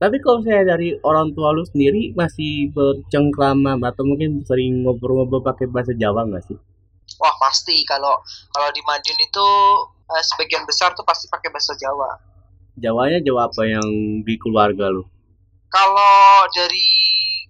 tapi 0.01 0.17
kalau 0.17 0.41
saya 0.41 0.65
dari 0.65 0.97
orang 1.05 1.29
tua 1.37 1.53
lu 1.53 1.61
sendiri 1.61 2.09
masih 2.17 2.73
bercengkrama 2.73 3.77
atau 3.85 4.01
mungkin 4.01 4.41
sering 4.49 4.81
ngobrol-ngobrol 4.81 5.45
pakai 5.45 5.69
bahasa 5.69 5.93
Jawa 5.93 6.25
nggak 6.25 6.41
sih? 6.49 6.57
Wah 7.21 7.37
pasti. 7.37 7.85
Kalau 7.85 8.17
kalau 8.49 8.69
di 8.73 8.81
Madiun 8.81 9.19
itu 9.21 9.47
eh, 10.09 10.23
sebagian 10.25 10.65
besar 10.65 10.97
tuh 10.97 11.05
pasti 11.05 11.29
pakai 11.29 11.53
bahasa 11.53 11.77
Jawa 11.77 12.30
Jawanya 12.79 13.19
Jawa 13.19 13.51
apa 13.51 13.67
yang 13.67 13.87
di 14.23 14.35
keluarga 14.39 14.87
lu? 14.87 15.03
Kalau 15.67 16.47
dari 16.55 16.87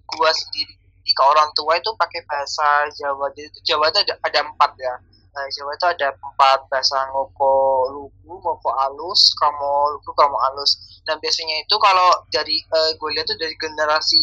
gua 0.06 0.30
sendiri 0.34 0.74
ke 1.12 1.22
orang 1.22 1.50
tua 1.54 1.78
itu 1.78 1.90
pakai 1.94 2.22
bahasa 2.26 2.86
Jawa. 2.98 3.30
Jadi 3.34 3.50
itu 3.50 3.58
Jawa 3.74 3.90
itu 3.90 3.98
ada, 4.02 4.14
ada 4.22 4.40
empat 4.42 4.70
ya. 4.78 4.94
Nah, 5.32 5.46
Jawa 5.48 5.72
itu 5.72 5.86
ada 5.88 6.08
empat 6.12 6.60
bahasa 6.68 7.08
ngoko 7.08 7.88
lugu, 7.88 8.32
ngoko 8.36 8.70
alus, 8.84 9.32
kamu 9.40 9.72
lugu, 9.98 10.10
kamu 10.12 10.36
alus. 10.52 11.02
Dan 11.08 11.16
biasanya 11.18 11.56
itu 11.64 11.74
kalau 11.80 12.10
dari 12.28 12.60
uh, 12.74 12.90
gue 12.94 13.10
lihat 13.16 13.26
tuh 13.26 13.38
dari 13.38 13.54
generasi 13.56 14.20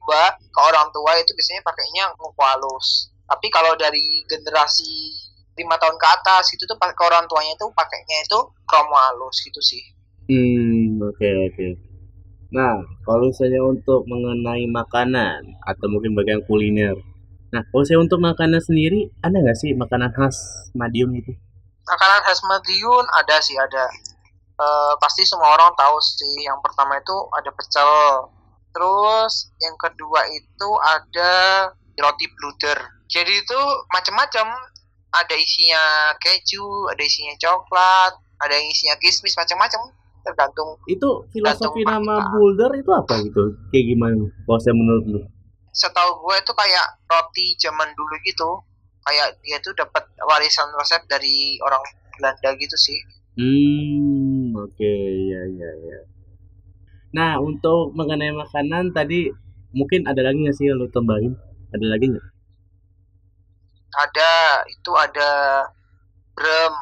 gua 0.00 0.30
ke 0.38 0.60
orang 0.62 0.88
tua 0.94 1.18
itu 1.18 1.34
biasanya 1.34 1.62
pakainya 1.66 2.04
ngoko 2.16 2.42
alus. 2.42 3.10
Tapi 3.26 3.46
kalau 3.50 3.74
dari 3.74 4.22
generasi 4.30 5.12
lima 5.56 5.74
tahun 5.80 5.96
ke 5.96 6.06
atas 6.20 6.52
itu 6.52 6.62
tuh 6.68 6.76
ke 6.78 7.02
orang 7.02 7.24
tuanya 7.26 7.56
itu 7.56 7.66
pakainya 7.72 8.16
itu 8.22 8.38
kromo 8.68 8.94
alus 8.94 9.42
gitu 9.42 9.60
sih. 9.64 9.95
Hmm, 10.26 10.98
oke 11.06 11.28
oke. 11.46 11.66
Nah, 12.50 12.82
kalau 13.06 13.30
saya 13.30 13.62
untuk 13.62 14.06
mengenai 14.10 14.66
makanan 14.66 15.54
atau 15.62 15.86
mungkin 15.86 16.18
bagian 16.18 16.42
kuliner. 16.50 16.98
Nah, 17.54 17.62
kalau 17.70 17.84
saya 17.86 18.02
untuk 18.02 18.18
makanan 18.18 18.58
sendiri, 18.58 19.06
ada 19.22 19.38
nggak 19.38 19.54
sih 19.54 19.70
makanan 19.78 20.10
khas 20.10 20.34
Madiun 20.74 21.14
itu? 21.14 21.30
Makanan 21.86 22.20
khas 22.26 22.42
Madiun 22.42 23.06
ada 23.06 23.36
sih 23.38 23.54
ada. 23.54 23.86
Uh, 24.56 24.98
pasti 24.98 25.22
semua 25.22 25.54
orang 25.54 25.70
tahu 25.78 25.94
sih. 26.02 26.42
Yang 26.42 26.58
pertama 26.58 26.98
itu 26.98 27.16
ada 27.30 27.50
pecel. 27.54 27.94
Terus 28.74 29.54
yang 29.62 29.78
kedua 29.78 30.26
itu 30.34 30.70
ada 30.82 31.32
roti 32.02 32.26
bluder. 32.34 32.78
Jadi 33.06 33.30
itu 33.30 33.60
macam-macam. 33.94 34.74
Ada 35.06 35.32
isinya 35.38 36.12
keju, 36.18 36.92
ada 36.92 37.00
isinya 37.00 37.32
coklat, 37.40 38.12
ada 38.42 38.52
yang 38.52 38.68
isinya 38.68 38.98
kismis 39.00 39.38
macam-macam 39.38 39.94
tergantung 40.26 40.74
itu 40.90 41.08
filosofi 41.30 41.86
nama 41.86 42.26
boulder 42.34 42.74
itu 42.74 42.90
apa 42.90 43.22
gitu? 43.22 43.54
Kayak 43.70 43.84
gimana? 43.94 44.26
Kalau 44.42 44.58
saya 44.58 44.74
menurut 44.74 45.04
lu. 45.06 45.20
Setahu 45.70 46.10
gue 46.26 46.36
itu 46.42 46.52
kayak 46.52 46.86
roti 47.06 47.46
zaman 47.62 47.88
dulu 47.94 48.14
gitu. 48.26 48.50
Kayak 49.06 49.38
dia 49.46 49.62
tuh 49.62 49.70
dapat 49.78 50.02
warisan 50.18 50.66
resep 50.74 51.06
dari 51.06 51.62
orang 51.62 51.78
Belanda 52.18 52.50
gitu 52.58 52.74
sih. 52.74 52.98
Hmm 53.38 54.50
oke. 54.58 54.74
Okay. 54.74 55.30
ya 55.30 55.42
ya 55.52 55.70
ya 55.84 56.00
nah 57.16 57.40
untuk 57.40 57.96
mengenai 57.96 58.28
makanan 58.28 58.92
tadi 58.92 59.32
mungkin 59.72 60.04
ada 60.04 60.20
lagi 60.20 60.40
nggak 60.40 60.56
sih 60.56 60.68
yang 60.68 60.80
lu 60.80 60.88
tambahin? 60.92 61.32
Ada 61.72 61.86
lagi 61.88 62.06
nggak? 62.12 62.26
Ada 63.96 64.32
itu 64.68 64.92
ada 64.96 65.30
brem 66.36 66.74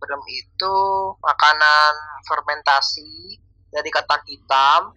brem 0.00 0.22
itu 0.28 0.76
makanan 1.20 1.92
fermentasi 2.28 3.40
dari 3.72 3.90
ketan 3.92 4.22
hitam 4.28 4.94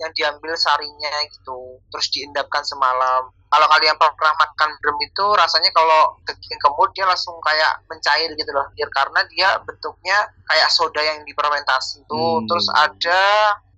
yang 0.00 0.10
diambil 0.18 0.54
sarinya 0.58 1.14
gitu 1.30 1.78
terus 1.92 2.10
diendapkan 2.10 2.66
semalam. 2.66 3.30
Kalau 3.52 3.66
kalian 3.68 3.94
pernah 4.00 4.34
makan 4.34 4.70
brem 4.80 4.98
itu 5.04 5.26
rasanya 5.36 5.70
kalau 5.76 6.16
daging 6.24 6.58
kemut 6.58 6.90
dia 6.96 7.04
langsung 7.04 7.36
kayak 7.44 7.84
mencair 7.86 8.32
gitu 8.32 8.50
loh 8.50 8.66
biar 8.74 8.90
karena 8.90 9.20
dia 9.28 9.48
bentuknya 9.62 10.18
kayak 10.48 10.72
soda 10.72 10.98
yang 10.98 11.22
difermentasi 11.22 12.02
itu. 12.02 12.16
Hmm. 12.16 12.48
terus 12.50 12.66
ada 12.74 13.22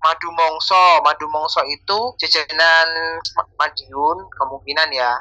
madu 0.00 0.28
mongso. 0.33 1.02
Madu 1.04 1.26
mongso 1.28 1.61
itu 1.68 1.99
jajanan 2.23 3.18
Madiun 3.59 4.18
kemungkinan 4.33 4.88
ya 4.94 5.12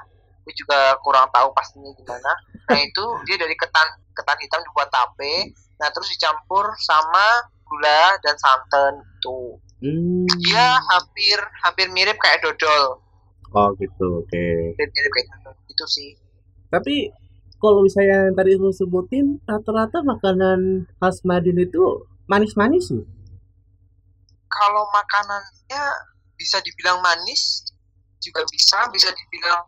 gue 0.44 0.54
juga 0.56 1.00
kurang 1.02 1.28
tahu 1.32 1.50
pastinya 1.56 1.92
gimana. 1.96 2.32
Nah 2.70 2.80
itu 2.80 3.06
dia 3.28 3.36
dari 3.40 3.56
ketan 3.56 3.88
ketan 4.14 4.38
hitam 4.40 4.62
dibuat 4.68 4.92
tape. 4.92 5.56
Nah 5.80 5.88
terus 5.92 6.12
dicampur 6.14 6.68
sama 6.84 7.48
gula 7.64 8.20
dan 8.22 8.36
santan 8.38 9.02
tuh 9.24 9.58
hmm. 9.82 10.28
dia 10.46 10.78
hampir 10.94 11.40
hampir 11.64 11.88
mirip 11.96 12.20
kayak 12.20 12.44
dodol. 12.44 13.00
Oh 13.56 13.70
gitu 13.80 14.24
oke. 14.24 14.30
Okay. 14.30 14.76
mirip 14.78 15.12
kayak 15.16 15.28
dodol 15.40 15.56
itu 15.68 15.86
sih. 15.88 16.12
Tapi 16.70 17.10
kalau 17.64 17.80
misalnya 17.82 18.28
yang 18.28 18.36
tadi 18.36 18.60
lu 18.60 18.76
sebutin 18.76 19.40
rata-rata 19.48 20.04
makanan 20.04 20.84
khas 21.00 21.24
Madin 21.24 21.64
itu 21.64 22.04
manis-manis 22.28 22.92
sih 22.92 23.04
kalau 24.54 24.86
makanannya 24.94 25.84
bisa 26.38 26.62
dibilang 26.62 27.02
manis 27.02 27.66
juga 28.22 28.46
bisa 28.48 28.86
bisa 28.94 29.10
dibilang 29.10 29.66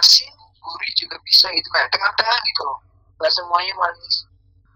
asin 0.00 0.32
gurih 0.60 0.92
juga 0.98 1.16
bisa 1.22 1.46
itu 1.54 1.68
kayak 1.70 1.88
tengah-tengah 1.94 2.38
gitu 2.48 2.60
loh. 2.66 2.78
Nggak 3.20 3.32
semuanya 3.32 3.74
manis. 3.78 4.14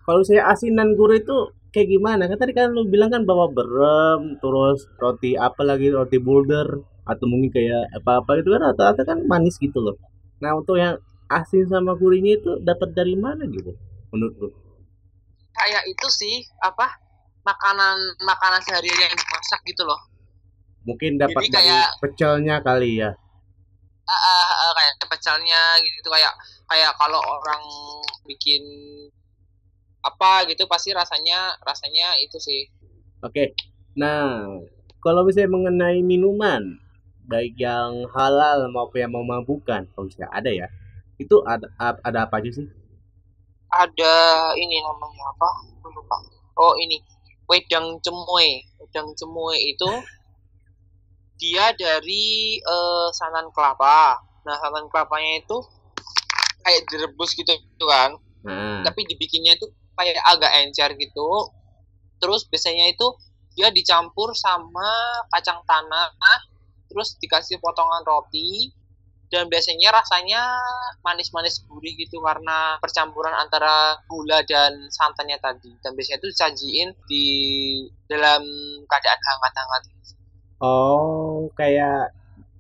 Kalau 0.07 0.23
saya 0.23 0.43
asin 0.51 0.75
dan 0.79 0.95
gurih 0.95 1.21
itu 1.23 1.37
kayak 1.71 1.89
gimana? 1.91 2.27
Kan 2.31 2.39
tadi 2.39 2.53
kan 2.55 2.71
lu 2.71 2.87
bilang 2.87 3.11
kan 3.11 3.23
bawa 3.27 3.51
berem 3.51 4.39
terus 4.39 4.87
roti 4.99 5.35
apa 5.35 5.63
lagi 5.67 5.91
roti 5.91 6.19
boulder 6.19 6.83
atau 7.07 7.25
mungkin 7.27 7.51
kayak 7.51 7.91
apa 7.97 8.23
apa 8.23 8.39
itu 8.39 8.49
kan 8.55 8.61
rata-rata 8.71 9.03
kan 9.03 9.19
manis 9.27 9.59
gitu 9.59 9.83
loh. 9.83 9.97
Nah 10.41 10.55
untuk 10.57 10.79
yang 10.79 10.97
asin 11.31 11.67
sama 11.71 11.95
gurihnya 11.95 12.39
itu 12.43 12.51
dapat 12.63 12.95
dari 12.95 13.15
mana 13.15 13.47
gitu 13.51 13.75
menurut 14.11 14.35
lu? 14.39 14.49
Kayak 15.55 15.83
itu 15.91 16.07
sih 16.11 16.35
apa 16.63 16.87
makanan 17.43 17.97
makanan 18.23 18.61
sehari-hari 18.63 19.11
yang 19.11 19.15
dimasak 19.17 19.61
gitu 19.67 19.83
loh. 19.87 20.01
Mungkin 20.87 21.21
dapat 21.21 21.45
dari 21.51 21.69
kayak- 21.71 21.93
pecelnya 22.01 22.57
kali 22.65 23.05
ya. 23.05 23.11
Ah, 24.11 24.13
ah, 24.13 24.50
kayak 25.01 25.09
pecelnya 25.09 25.63
gitu. 25.81 26.13
Kayak 26.13 26.37
kayak 26.69 26.93
kalau 27.01 27.17
orang 27.25 27.65
bikin 28.29 28.63
apa 30.05 30.45
gitu 30.53 30.69
pasti 30.69 30.93
rasanya 30.93 31.57
rasanya 31.65 32.21
itu 32.21 32.37
sih. 32.37 32.69
Oke. 33.25 33.57
Nah, 33.97 34.61
kalau 35.01 35.25
misalnya 35.25 35.57
mengenai 35.57 36.05
minuman, 36.05 36.77
baik 37.25 37.57
yang 37.57 38.05
halal 38.13 38.69
maupun 38.69 39.01
yang 39.01 39.13
memabukkan, 39.17 39.89
kalau 39.97 40.05
misalnya 40.05 40.31
ada 40.37 40.51
ya, 40.53 40.69
itu 41.17 41.41
ada 41.49 41.67
ada 41.81 42.29
apa 42.29 42.41
aja 42.45 42.53
sih? 42.53 42.69
ada 43.71 44.15
ini 44.59 44.83
namanya 44.83 45.25
apa? 45.31 45.49
Lupa. 45.87 46.19
Oh 46.59 46.75
ini. 46.79 46.99
Wedang 47.51 47.99
cemoy 47.99 48.63
wedang 48.79 49.11
cemoy 49.19 49.59
itu 49.59 49.91
dia 51.43 51.75
dari 51.75 52.59
eh, 52.63 53.09
santan 53.11 53.51
kelapa 53.51 54.23
nah 54.47 54.57
santan 54.59 54.89
kelapanya 54.89 55.45
itu 55.45 55.57
kayak 56.65 56.83
direbus 56.89 57.31
gitu 57.37 57.53
kan. 57.85 58.17
Nah, 58.45 58.81
tapi 58.85 59.05
dibikinnya 59.05 59.57
itu 59.57 59.69
kayak 59.97 60.17
agak 60.25 60.53
encer 60.65 60.97
gitu. 60.97 61.53
Terus 62.21 62.49
biasanya 62.49 62.93
itu 62.93 63.07
dia 63.57 63.69
dicampur 63.69 64.33
sama 64.37 64.89
kacang 65.33 65.61
tanah 65.67 66.13
terus 66.91 67.15
dikasih 67.23 67.61
potongan 67.63 68.03
roti 68.03 68.73
dan 69.31 69.47
biasanya 69.47 69.95
rasanya 69.95 70.43
manis-manis 71.07 71.63
gurih 71.71 71.95
gitu 71.95 72.19
karena 72.19 72.83
percampuran 72.83 73.31
antara 73.31 73.95
gula 74.11 74.43
dan 74.43 74.91
santannya 74.91 75.39
tadi. 75.39 75.71
Dan 75.85 75.95
biasanya 75.95 76.19
itu 76.19 76.29
disajiin 76.35 76.89
di 77.07 77.27
dalam 78.11 78.43
keadaan 78.91 79.21
hangat-hangat. 79.23 79.83
Oh 80.61 81.47
kayak 81.55 82.11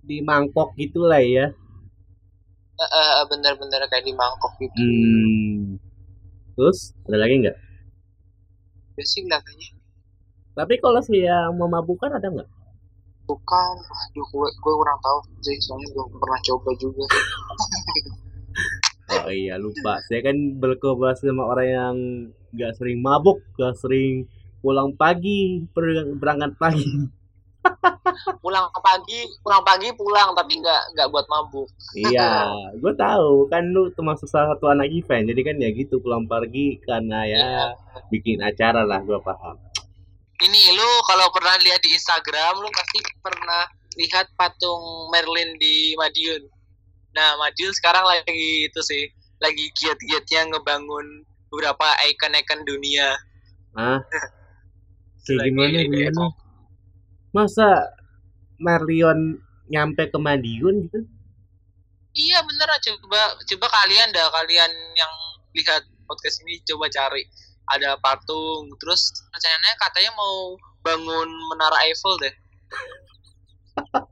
di 0.07 0.23
mangkok 0.23 0.73
gitu 0.79 1.11
lah 1.11 1.21
ya. 1.21 1.51
Eh, 2.81 2.89
eh, 3.01 3.23
bener-bener 3.31 3.81
kayak 3.93 4.05
di 4.09 4.13
mangkok 4.17 4.53
gitu 4.57 4.81
Hmm. 4.81 5.77
Terus 6.57 6.79
ada 7.09 7.19
lagi 7.21 7.35
nggak? 7.45 7.57
biasanya 8.97 9.41
kelihatannya 9.41 9.69
Tapi 10.59 10.75
kalau 10.83 11.01
sih 11.01 11.21
yang 11.25 11.57
memabukkan 11.57 12.11
ada 12.19 12.29
nggak? 12.29 12.49
bukan 13.31 13.75
aduh 13.79 14.27
gue, 14.27 14.49
gue 14.59 14.75
kurang 14.75 14.99
tahu 15.07 15.19
sih 15.47 15.55
soalnya 15.63 15.87
belum 15.95 16.09
pernah 16.19 16.41
coba 16.43 16.71
juga 16.83 17.05
Oh 19.11 19.31
iya 19.35 19.55
lupa. 19.59 19.99
Saya 20.07 20.23
kan 20.23 20.37
berkolaborasi 20.63 21.27
sama 21.27 21.45
orang 21.51 21.69
yang 21.69 21.97
nggak 22.55 22.73
sering 22.79 22.99
mabuk, 23.03 23.43
nggak 23.59 23.75
sering 23.83 24.31
pulang 24.63 24.95
pagi, 24.95 25.67
ber- 25.75 26.15
berangkat 26.15 26.55
pagi. 26.63 26.87
Pulang 28.41 28.67
pagi 28.75 29.21
pulang 29.41 29.63
pagi 29.63 29.89
pulang 29.95 30.33
tapi 30.33 30.59
nggak 30.59 30.83
nggak 30.97 31.09
buat 31.09 31.27
mabuk 31.27 31.69
Iya, 31.95 32.49
gue 32.83 32.93
tahu 32.95 33.47
kan 33.47 33.65
lu 33.69 33.89
termasuk 33.93 34.27
salah 34.27 34.55
satu 34.55 34.69
anak 34.69 34.89
event, 34.89 35.29
jadi 35.29 35.41
kan 35.43 35.57
ya 35.57 35.69
gitu 35.71 35.99
pulang 35.99 36.25
pagi 36.25 36.81
karena 36.83 37.25
ya 37.25 37.39
Iya. 37.41 37.67
bikin 38.09 38.41
acara 38.41 38.83
lah, 38.83 39.01
gue 39.01 39.19
paham. 39.21 39.57
ini 40.41 40.73
lu 40.73 40.91
kalau 41.05 41.29
pernah 41.31 41.53
lihat 41.61 41.81
di 41.81 41.93
Instagram 41.93 42.65
lu 42.65 42.69
pasti 42.73 42.97
pernah 43.21 43.69
lihat 43.95 44.33
patung 44.35 44.81
Merlin 45.13 45.53
di 45.61 45.93
Madiun 45.95 46.41
nah 47.13 47.37
Madiun 47.37 47.69
sekarang 47.71 48.01
lagi 48.03 48.33
itu 48.65 48.81
sih 48.81 49.05
lagi 49.37 49.69
giat-giatnya 49.77 50.49
ngebangun 50.49 51.29
beberapa 51.49 51.85
ikon-ikon 52.09 52.65
dunia 52.65 53.13
Ah, 53.77 54.01
kayak 55.29 55.45
gimana 55.47 55.79
gimana? 55.85 56.25
Masa 57.31 57.95
Marlion 58.59 59.39
nyampe 59.71 60.11
ke 60.11 60.19
Madiun 60.19 60.91
gitu? 60.91 61.01
iya 62.15 62.43
bener 62.43 62.67
coba 62.67 63.39
coba 63.39 63.67
kalian 63.71 64.11
dah 64.11 64.27
kalian 64.35 64.73
yang 64.99 65.13
lihat 65.55 65.87
podcast 66.11 66.43
ini 66.43 66.59
coba 66.67 66.91
cari 66.91 67.23
ada 67.71 67.95
patung 68.03 68.67
terus 68.83 69.15
rencananya 69.31 69.79
katanya 69.79 70.11
mau 70.19 70.59
bangun 70.83 71.29
menara 71.55 71.79
Eiffel 71.87 72.19
deh 72.19 72.35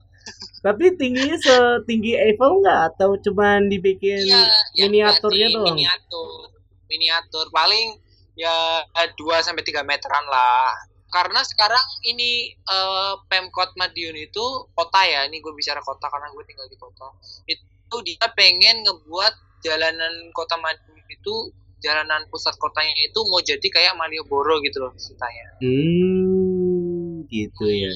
Tapi 0.58 0.90
tingginya 0.98 1.38
setinggi 1.38 2.18
Eiffel 2.18 2.60
nggak? 2.60 2.80
Atau 2.92 3.14
cuman 3.22 3.70
dibikin 3.70 4.26
Iya, 4.26 4.42
yang 4.74 4.90
miniaturnya 4.90 5.54
doang? 5.54 5.78
Miniatur. 5.78 6.50
Miniatur 6.90 7.46
paling 7.54 7.94
ya 8.34 8.82
2 8.90 9.14
sampai 9.38 9.62
3 9.62 9.86
meteran 9.86 10.26
lah. 10.26 10.74
Karena 11.08 11.40
sekarang 11.40 11.86
ini 12.04 12.52
eh, 12.52 13.14
Pemkot 13.28 13.74
Madiun 13.80 14.16
itu 14.16 14.44
kota 14.76 15.00
ya, 15.04 15.24
ini 15.24 15.40
gue 15.40 15.52
bicara 15.56 15.80
kota 15.80 16.06
karena 16.08 16.28
gue 16.32 16.44
tinggal 16.44 16.68
di 16.68 16.76
kota. 16.76 17.08
Itu 17.48 17.96
dia 18.04 18.26
pengen 18.36 18.84
ngebuat 18.84 19.64
jalanan 19.64 20.30
kota 20.36 20.60
Madiun 20.60 21.02
itu 21.08 21.34
jalanan 21.78 22.26
pusat 22.28 22.58
kotanya 22.58 22.90
itu 23.06 23.18
mau 23.30 23.38
jadi 23.38 23.62
kayak 23.62 23.94
Malioboro 23.94 24.60
gitu 24.60 24.82
loh 24.82 24.92
ceritanya. 24.98 25.46
Hmm, 25.62 27.24
gitu 27.30 27.64
ya. 27.66 27.94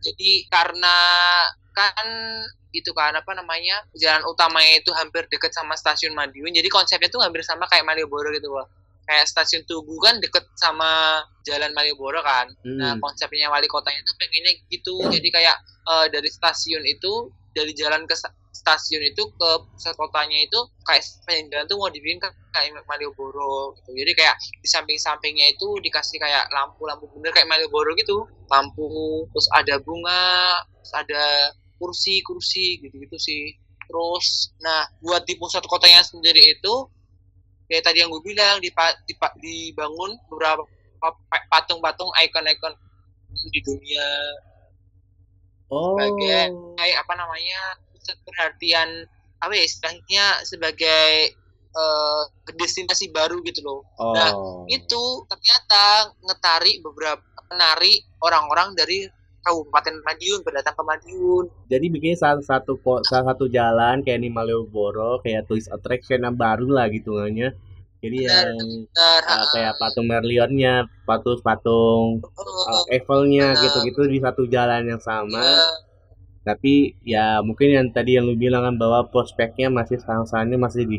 Jadi 0.00 0.46
karena 0.48 0.96
kan 1.74 2.06
itu 2.70 2.90
kan 2.94 3.10
apa 3.14 3.34
namanya 3.34 3.82
jalan 3.98 4.22
utamanya 4.30 4.78
itu 4.78 4.94
hampir 4.94 5.26
deket 5.26 5.50
sama 5.50 5.74
stasiun 5.74 6.14
Madiun 6.14 6.54
jadi 6.54 6.70
konsepnya 6.70 7.10
tuh 7.10 7.22
hampir 7.22 7.42
sama 7.42 7.66
kayak 7.66 7.82
Malioboro 7.82 8.30
gitu 8.30 8.46
loh 8.46 8.66
kayak 9.10 9.26
stasiun 9.26 9.66
Tugu 9.66 9.98
kan 9.98 10.22
deket 10.22 10.46
sama 10.54 11.18
jalan 11.42 11.74
Malioboro 11.74 12.22
kan. 12.22 12.46
Nah 12.78 12.94
Hmm. 12.94 13.02
konsepnya 13.02 13.50
wali 13.50 13.66
kotanya 13.66 13.98
tuh 14.06 14.14
pengennya 14.14 14.54
gitu. 14.70 15.02
Jadi 15.10 15.28
kayak 15.28 15.56
eh, 15.90 16.06
dari 16.14 16.30
stasiun 16.30 16.86
itu 16.86 17.26
dari 17.50 17.74
jalan 17.74 18.06
ke 18.06 18.14
sta- 18.14 18.30
stasiun 18.54 19.02
itu 19.02 19.26
ke 19.34 19.50
pusat 19.66 19.98
kotanya 19.98 20.38
itu 20.38 20.58
kayak 20.86 21.02
sepanjang 21.02 21.50
jalan 21.50 21.66
tuh 21.66 21.76
mau 21.76 21.90
dibikin 21.90 22.22
ka- 22.22 22.38
kayak 22.54 22.70
Malioboro 22.86 23.74
gitu. 23.74 23.90
Jadi 23.98 24.12
kayak 24.14 24.38
di 24.62 24.68
samping-sampingnya 24.70 25.58
itu 25.58 25.66
dikasih 25.82 26.22
kayak 26.22 26.46
lampu-lampu 26.54 27.10
bener 27.18 27.34
kayak 27.34 27.50
Malioboro 27.50 27.90
gitu. 27.98 28.22
Lampu 28.46 28.86
terus 29.34 29.50
ada 29.50 29.74
bunga 29.82 30.54
terus 30.78 30.92
ada 30.94 31.22
kursi-kursi 31.90 32.78
gitu-gitu 32.78 33.18
sih. 33.18 33.58
Terus 33.90 34.54
nah 34.62 34.86
buat 35.02 35.26
di 35.26 35.34
pusat 35.34 35.66
kotanya 35.66 36.06
sendiri 36.06 36.54
itu 36.54 36.74
kayak 37.70 37.86
tadi 37.86 38.02
yang 38.02 38.10
gue 38.10 38.18
bilang 38.20 38.58
dipa- 38.58 38.98
dipa- 39.06 39.36
dibangun 39.38 40.18
beberapa 40.26 40.66
pa- 40.98 41.16
patung-patung 41.48 42.10
ikon-ikon 42.18 42.74
di 43.48 43.60
dunia 43.62 44.06
Oh. 45.70 45.94
sebagai 45.94 46.50
kayak 46.74 46.98
apa 46.98 47.14
namanya 47.14 47.60
pusat 47.94 48.18
perhatian 48.26 49.06
apa 49.38 49.54
ya 49.54 49.62
istilahnya 49.62 50.24
sebagai 50.42 51.30
eh, 51.70 52.22
destinasi 52.50 53.14
baru 53.14 53.38
gitu 53.46 53.62
loh 53.62 53.86
Oh. 53.94 54.10
Nah, 54.10 54.34
itu 54.66 55.02
ternyata 55.30 56.10
ngetarik 56.26 56.82
beberapa 56.82 57.22
menari 57.46 58.02
orang-orang 58.18 58.74
dari 58.74 59.06
Kabupaten 59.40 59.94
Madiun 60.04 60.40
berdatang 60.44 60.76
ke 60.76 60.84
Madiun 60.84 61.44
Jadi 61.72 61.86
bikin 61.88 62.14
salah 62.16 62.44
satu 62.44 62.76
salah 63.08 63.32
satu 63.32 63.48
jalan 63.48 64.04
kayak 64.04 64.20
di 64.20 64.28
Malioboro 64.28 65.20
kayak 65.24 65.48
tourist 65.48 65.72
attraction 65.72 66.24
yang 66.24 66.36
baru 66.36 66.68
lah 66.68 66.86
gitu 66.92 67.16
nya. 67.32 67.56
Jadi 68.00 68.24
Benar, 68.24 68.32
yang 68.32 68.56
Benar, 68.96 69.20
uh, 69.28 69.46
kayak 69.52 69.74
patung 69.76 70.08
Merlionnya, 70.08 70.88
patung-patung 71.04 72.24
uh, 72.24 72.84
Eiffel-nya 72.88 73.52
Benar. 73.52 73.62
gitu-gitu 73.64 74.00
di 74.08 74.18
satu 74.24 74.42
jalan 74.48 74.88
yang 74.88 75.02
sama. 75.04 75.44
Iya, 75.44 75.64
Tapi 76.40 76.96
ya 77.04 77.44
mungkin 77.44 77.68
yang 77.68 77.86
tadi 77.92 78.16
yang 78.16 78.24
lu 78.24 78.40
bilang 78.40 78.64
kan 78.64 78.74
bahwa 78.80 79.04
prospeknya 79.12 79.68
masih 79.68 80.00
sang-sangnya 80.00 80.56
masih 80.56 80.88
di 80.88 80.96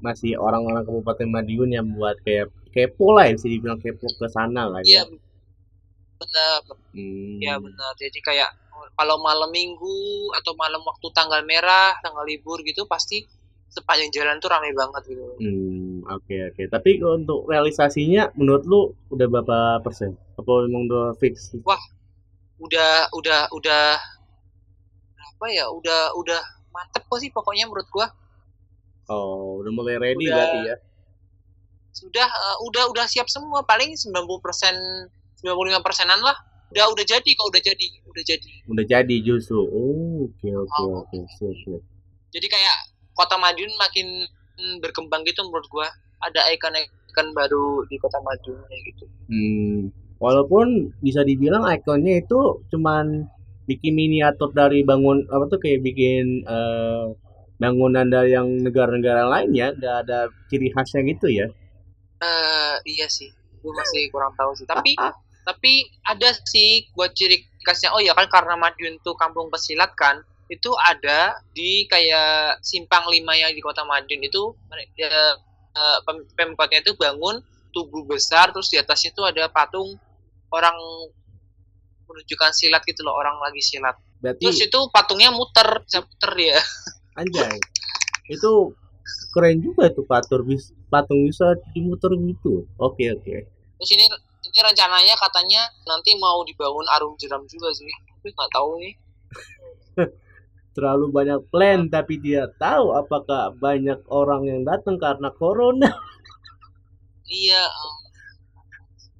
masih 0.00 0.40
orang-orang 0.40 0.88
Kabupaten 0.88 1.28
Madiun 1.28 1.70
yang 1.76 1.86
buat 1.92 2.16
kayak 2.24 2.48
kepo 2.72 3.12
lah 3.12 3.28
ya, 3.28 3.36
bisa 3.36 3.48
dibilang 3.52 3.80
kepo 3.82 4.06
ke 4.06 4.26
sana 4.32 4.68
lah 4.70 4.80
iya 4.86 5.04
ya. 5.04 5.18
Benar 6.18 6.60
Hmm. 6.90 7.38
ya 7.38 7.54
benar 7.56 7.94
jadi 7.94 8.18
kayak 8.18 8.50
kalau 8.94 9.18
malam 9.18 9.50
minggu 9.50 9.98
atau 10.34 10.54
malam 10.54 10.82
waktu 10.82 11.06
tanggal 11.10 11.42
merah 11.42 11.94
tanggal 11.98 12.22
libur 12.22 12.62
gitu 12.62 12.86
pasti 12.86 13.22
sepanjang 13.68 14.10
jalan 14.10 14.38
tuh 14.38 14.48
ramai 14.48 14.72
banget 14.72 15.02
gitu 15.08 15.22
Hmm, 15.38 16.00
oke 16.08 16.36
oke. 16.50 16.62
Tapi 16.66 16.90
untuk 16.98 17.44
realisasinya 17.46 18.32
menurut 18.34 18.64
lu 18.64 18.80
udah 19.10 19.26
berapa 19.28 19.58
persen? 19.78 20.16
Apa 20.34 20.64
emang 20.64 20.88
udah 20.88 21.12
fix? 21.14 21.52
udah 22.58 23.12
udah 23.12 23.40
udah 23.52 23.84
apa 25.14 25.46
ya 25.48 25.70
udah 25.70 26.16
udah 26.16 26.40
mantep 26.68 27.04
kok 27.04 27.18
sih 27.18 27.30
pokoknya 27.30 27.66
menurut 27.66 27.86
gua 27.88 28.08
Oh, 29.06 29.62
udah 29.62 29.70
mulai 29.70 29.96
ready 29.96 30.26
Udah. 30.26 30.34
berarti 30.34 30.58
ya. 30.66 30.76
sudah 31.90 32.26
eh, 32.26 32.56
udah 32.62 32.84
udah 32.88 33.06
siap 33.06 33.26
semua 33.26 33.62
paling 33.62 33.94
90 33.94 34.10
persen 34.38 34.74
95 35.40 35.80
persenan 35.80 36.20
lah 36.20 36.36
udah 36.68 36.84
udah 36.92 37.04
jadi 37.04 37.24
kok 37.24 37.46
udah 37.48 37.62
jadi 37.62 37.86
udah 38.06 38.22
jadi 38.22 38.50
Udah 38.68 38.84
jadi 38.84 39.16
justru. 39.22 39.56
Oh, 39.58 40.28
oke 40.28 40.48
oke 40.52 40.80
Oh. 40.80 41.00
oke. 41.00 41.16
Siap. 41.38 41.80
jadi 42.28 42.46
kayak 42.46 42.76
kota 43.12 43.34
Madiun 43.34 43.72
makin 43.76 44.06
mm, 44.54 44.84
berkembang 44.84 45.24
gitu 45.24 45.42
menurut 45.42 45.64
gua 45.68 45.88
ada 46.20 46.44
ikon 46.50 46.76
baru 47.32 47.82
di 47.88 47.96
kota 47.96 48.20
Madiun 48.20 48.58
kayak 48.62 48.82
gitu 48.86 49.04
Hmm, 49.28 49.88
walaupun 50.18 50.92
bisa 51.00 51.20
dibilang 51.20 51.64
ikonnya 51.64 52.20
itu 52.20 52.40
cuman 52.68 53.26
bikin 53.64 53.92
miniatur 53.92 54.52
dari 54.52 54.80
bangun 54.80 55.28
apa 55.28 55.44
tuh 55.46 55.58
kayak 55.58 55.82
bikin 55.82 56.40
eh, 56.42 57.06
bangunan 57.56 58.06
dari 58.06 58.32
yang 58.32 58.46
negara-negara 58.62 59.26
lain 59.26 59.50
ya, 59.50 59.74
nggak 59.74 59.96
ada 60.06 60.18
ciri 60.46 60.70
khasnya 60.70 61.02
gitu 61.04 61.26
ya. 61.26 61.46
eh 62.18 62.74
iya 62.86 63.06
sih 63.06 63.28
gue 63.58 63.72
masih 63.72 64.10
kurang 64.10 64.30
tahu 64.34 64.54
sih 64.54 64.64
tapi 64.64 64.94
tapi 65.48 65.88
ada 66.04 66.36
sih 66.44 66.84
buat 66.92 67.16
ciri 67.16 67.40
khasnya 67.64 67.96
oh 67.96 68.04
ya 68.04 68.12
kan 68.12 68.28
karena 68.28 68.60
Madiun 68.60 69.00
tuh 69.00 69.16
kampung 69.16 69.48
pesilat 69.48 69.96
kan 69.96 70.20
itu 70.52 70.68
ada 70.84 71.40
di 71.56 71.88
kayak 71.88 72.60
simpang 72.60 73.08
lima 73.08 73.32
yang 73.32 73.52
di 73.56 73.64
kota 73.64 73.84
Madiun 73.88 74.20
itu 74.28 74.52
ya, 75.00 75.08
pem- 76.04 76.28
pemkotnya 76.36 76.84
itu 76.84 76.92
bangun 77.00 77.40
tugu 77.72 78.04
besar 78.04 78.52
terus 78.52 78.68
di 78.68 78.76
atasnya 78.76 79.16
itu 79.16 79.22
ada 79.24 79.48
patung 79.48 79.96
orang 80.52 80.76
menunjukkan 82.08 82.52
silat 82.52 82.84
gitu 82.84 83.04
loh 83.04 83.16
orang 83.16 83.36
lagi 83.40 83.60
silat 83.64 83.96
Berarti 84.20 84.44
terus 84.44 84.60
itu 84.60 84.80
patungnya 84.92 85.32
muter 85.32 85.84
bisa 85.84 86.04
muter 86.04 86.32
ya 86.36 86.60
anjay. 87.18 87.58
Itu 88.30 88.76
keren 89.34 89.58
juga 89.58 89.90
tuh 89.90 90.06
patung 90.06 90.46
bis 90.46 90.70
patung 90.88 91.26
bisa 91.26 91.58
dimuter 91.74 92.14
gitu. 92.14 92.64
Oke, 92.78 93.10
oke. 93.10 93.36
terus 93.78 93.90
ini 93.94 94.06
ini 94.58 94.66
rencananya 94.66 95.14
katanya 95.14 95.62
nanti 95.86 96.18
mau 96.18 96.42
dibangun 96.42 96.82
arum 96.98 97.14
jeram 97.14 97.46
juga 97.46 97.70
sih 97.70 97.86
tapi 98.18 98.34
nggak 98.34 98.50
tahu 98.50 98.70
nih 98.82 98.94
Terlalu 100.74 101.10
banyak 101.10 101.40
plan 101.50 101.86
tapi 101.86 102.18
tidak 102.18 102.58
tahu 102.58 102.94
apakah 102.94 103.54
banyak 103.54 103.98
orang 104.10 104.46
yang 104.46 104.60
datang 104.62 104.94
karena 104.94 105.30
corona. 105.34 105.90
iya 107.26 107.66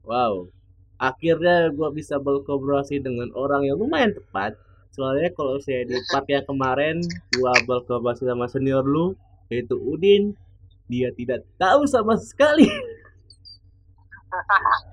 Wow. 0.06 0.54
Akhirnya 1.02 1.74
gua 1.74 1.90
bisa 1.90 2.22
berkolaborasi 2.22 3.02
dengan 3.02 3.34
orang 3.34 3.66
yang 3.66 3.74
lumayan 3.74 4.14
tepat. 4.14 4.54
Soalnya 4.94 5.34
kalau 5.34 5.58
saya 5.58 5.82
di 5.82 5.98
part 6.14 6.30
yang 6.30 6.46
kemarin 6.50 7.02
gua 7.38 7.54
berkolaborasi 7.66 8.26
sama 8.26 8.46
senior 8.46 8.86
lu 8.86 9.18
yaitu 9.50 9.74
Udin, 9.74 10.38
dia 10.86 11.10
tidak 11.14 11.42
tahu 11.58 11.90
sama 11.90 12.14
sekali. 12.22 12.70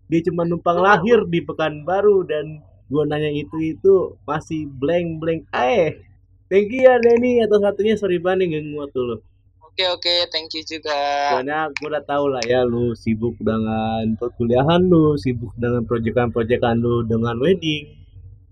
Dia 0.10 0.20
cuma 0.30 0.46
numpang 0.46 0.80
lahir 0.80 1.26
di 1.28 1.42
Pekanbaru 1.42 2.26
dan 2.28 2.62
gua 2.88 3.04
nanya 3.10 3.34
itu 3.34 3.58
itu 3.76 4.16
masih 4.24 4.70
blank 4.70 5.20
blank 5.22 5.42
ae. 5.52 5.98
Thank 6.46 6.70
you 6.72 6.86
ya 6.86 7.02
Denny 7.02 7.42
atas 7.42 7.58
satunya 7.58 7.98
sorry 7.98 8.22
banget 8.22 8.54
ganggu 8.54 8.78
waktu 8.78 9.02
lu. 9.02 9.18
oke 9.66 9.86
oke 9.98 10.16
thank 10.32 10.54
you 10.56 10.64
juga 10.64 10.96
Soalnya 11.36 11.68
gue 11.68 11.90
udah 11.92 12.06
tahu 12.06 12.32
lah 12.32 12.40
ya 12.48 12.64
lu 12.64 12.96
sibuk 12.96 13.36
dengan 13.42 14.16
perkuliahan 14.16 14.88
lu, 14.88 15.20
sibuk 15.20 15.52
dengan 15.58 15.84
proyekan-proyekan 15.84 16.80
lu 16.80 17.04
dengan 17.04 17.36
wedding. 17.42 18.06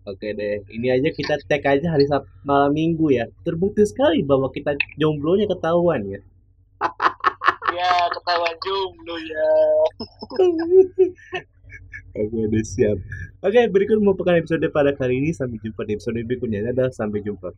Oke 0.04 0.36
deh, 0.36 0.60
ini 0.68 0.92
aja 0.92 1.16
kita 1.16 1.40
tag 1.48 1.64
aja 1.64 1.96
hari 1.96 2.04
Sabtu 2.12 2.28
malam 2.44 2.76
minggu 2.76 3.08
ya. 3.08 3.24
Terbukti 3.48 3.88
sekali 3.88 4.20
bahwa 4.20 4.52
kita 4.52 4.76
jomblonya 5.00 5.48
ketahuan 5.48 6.04
ya. 6.04 6.20
ya 7.74 7.92
ketahuan 8.14 8.56
jomblo 8.62 9.16
ya 9.18 9.50
Oke 12.14 12.46
deh 12.46 12.62
siap. 12.62 13.02
Oke 13.42 13.66
berikut 13.74 13.98
merupakan 13.98 14.38
episode 14.38 14.62
pada 14.70 14.94
kali 14.94 15.18
ini. 15.18 15.34
Sampai 15.34 15.58
jumpa 15.58 15.82
di 15.82 15.98
episode 15.98 16.22
berikutnya. 16.22 16.70
Dadah, 16.70 16.94
sampai 16.94 17.26
jumpa. 17.26 17.50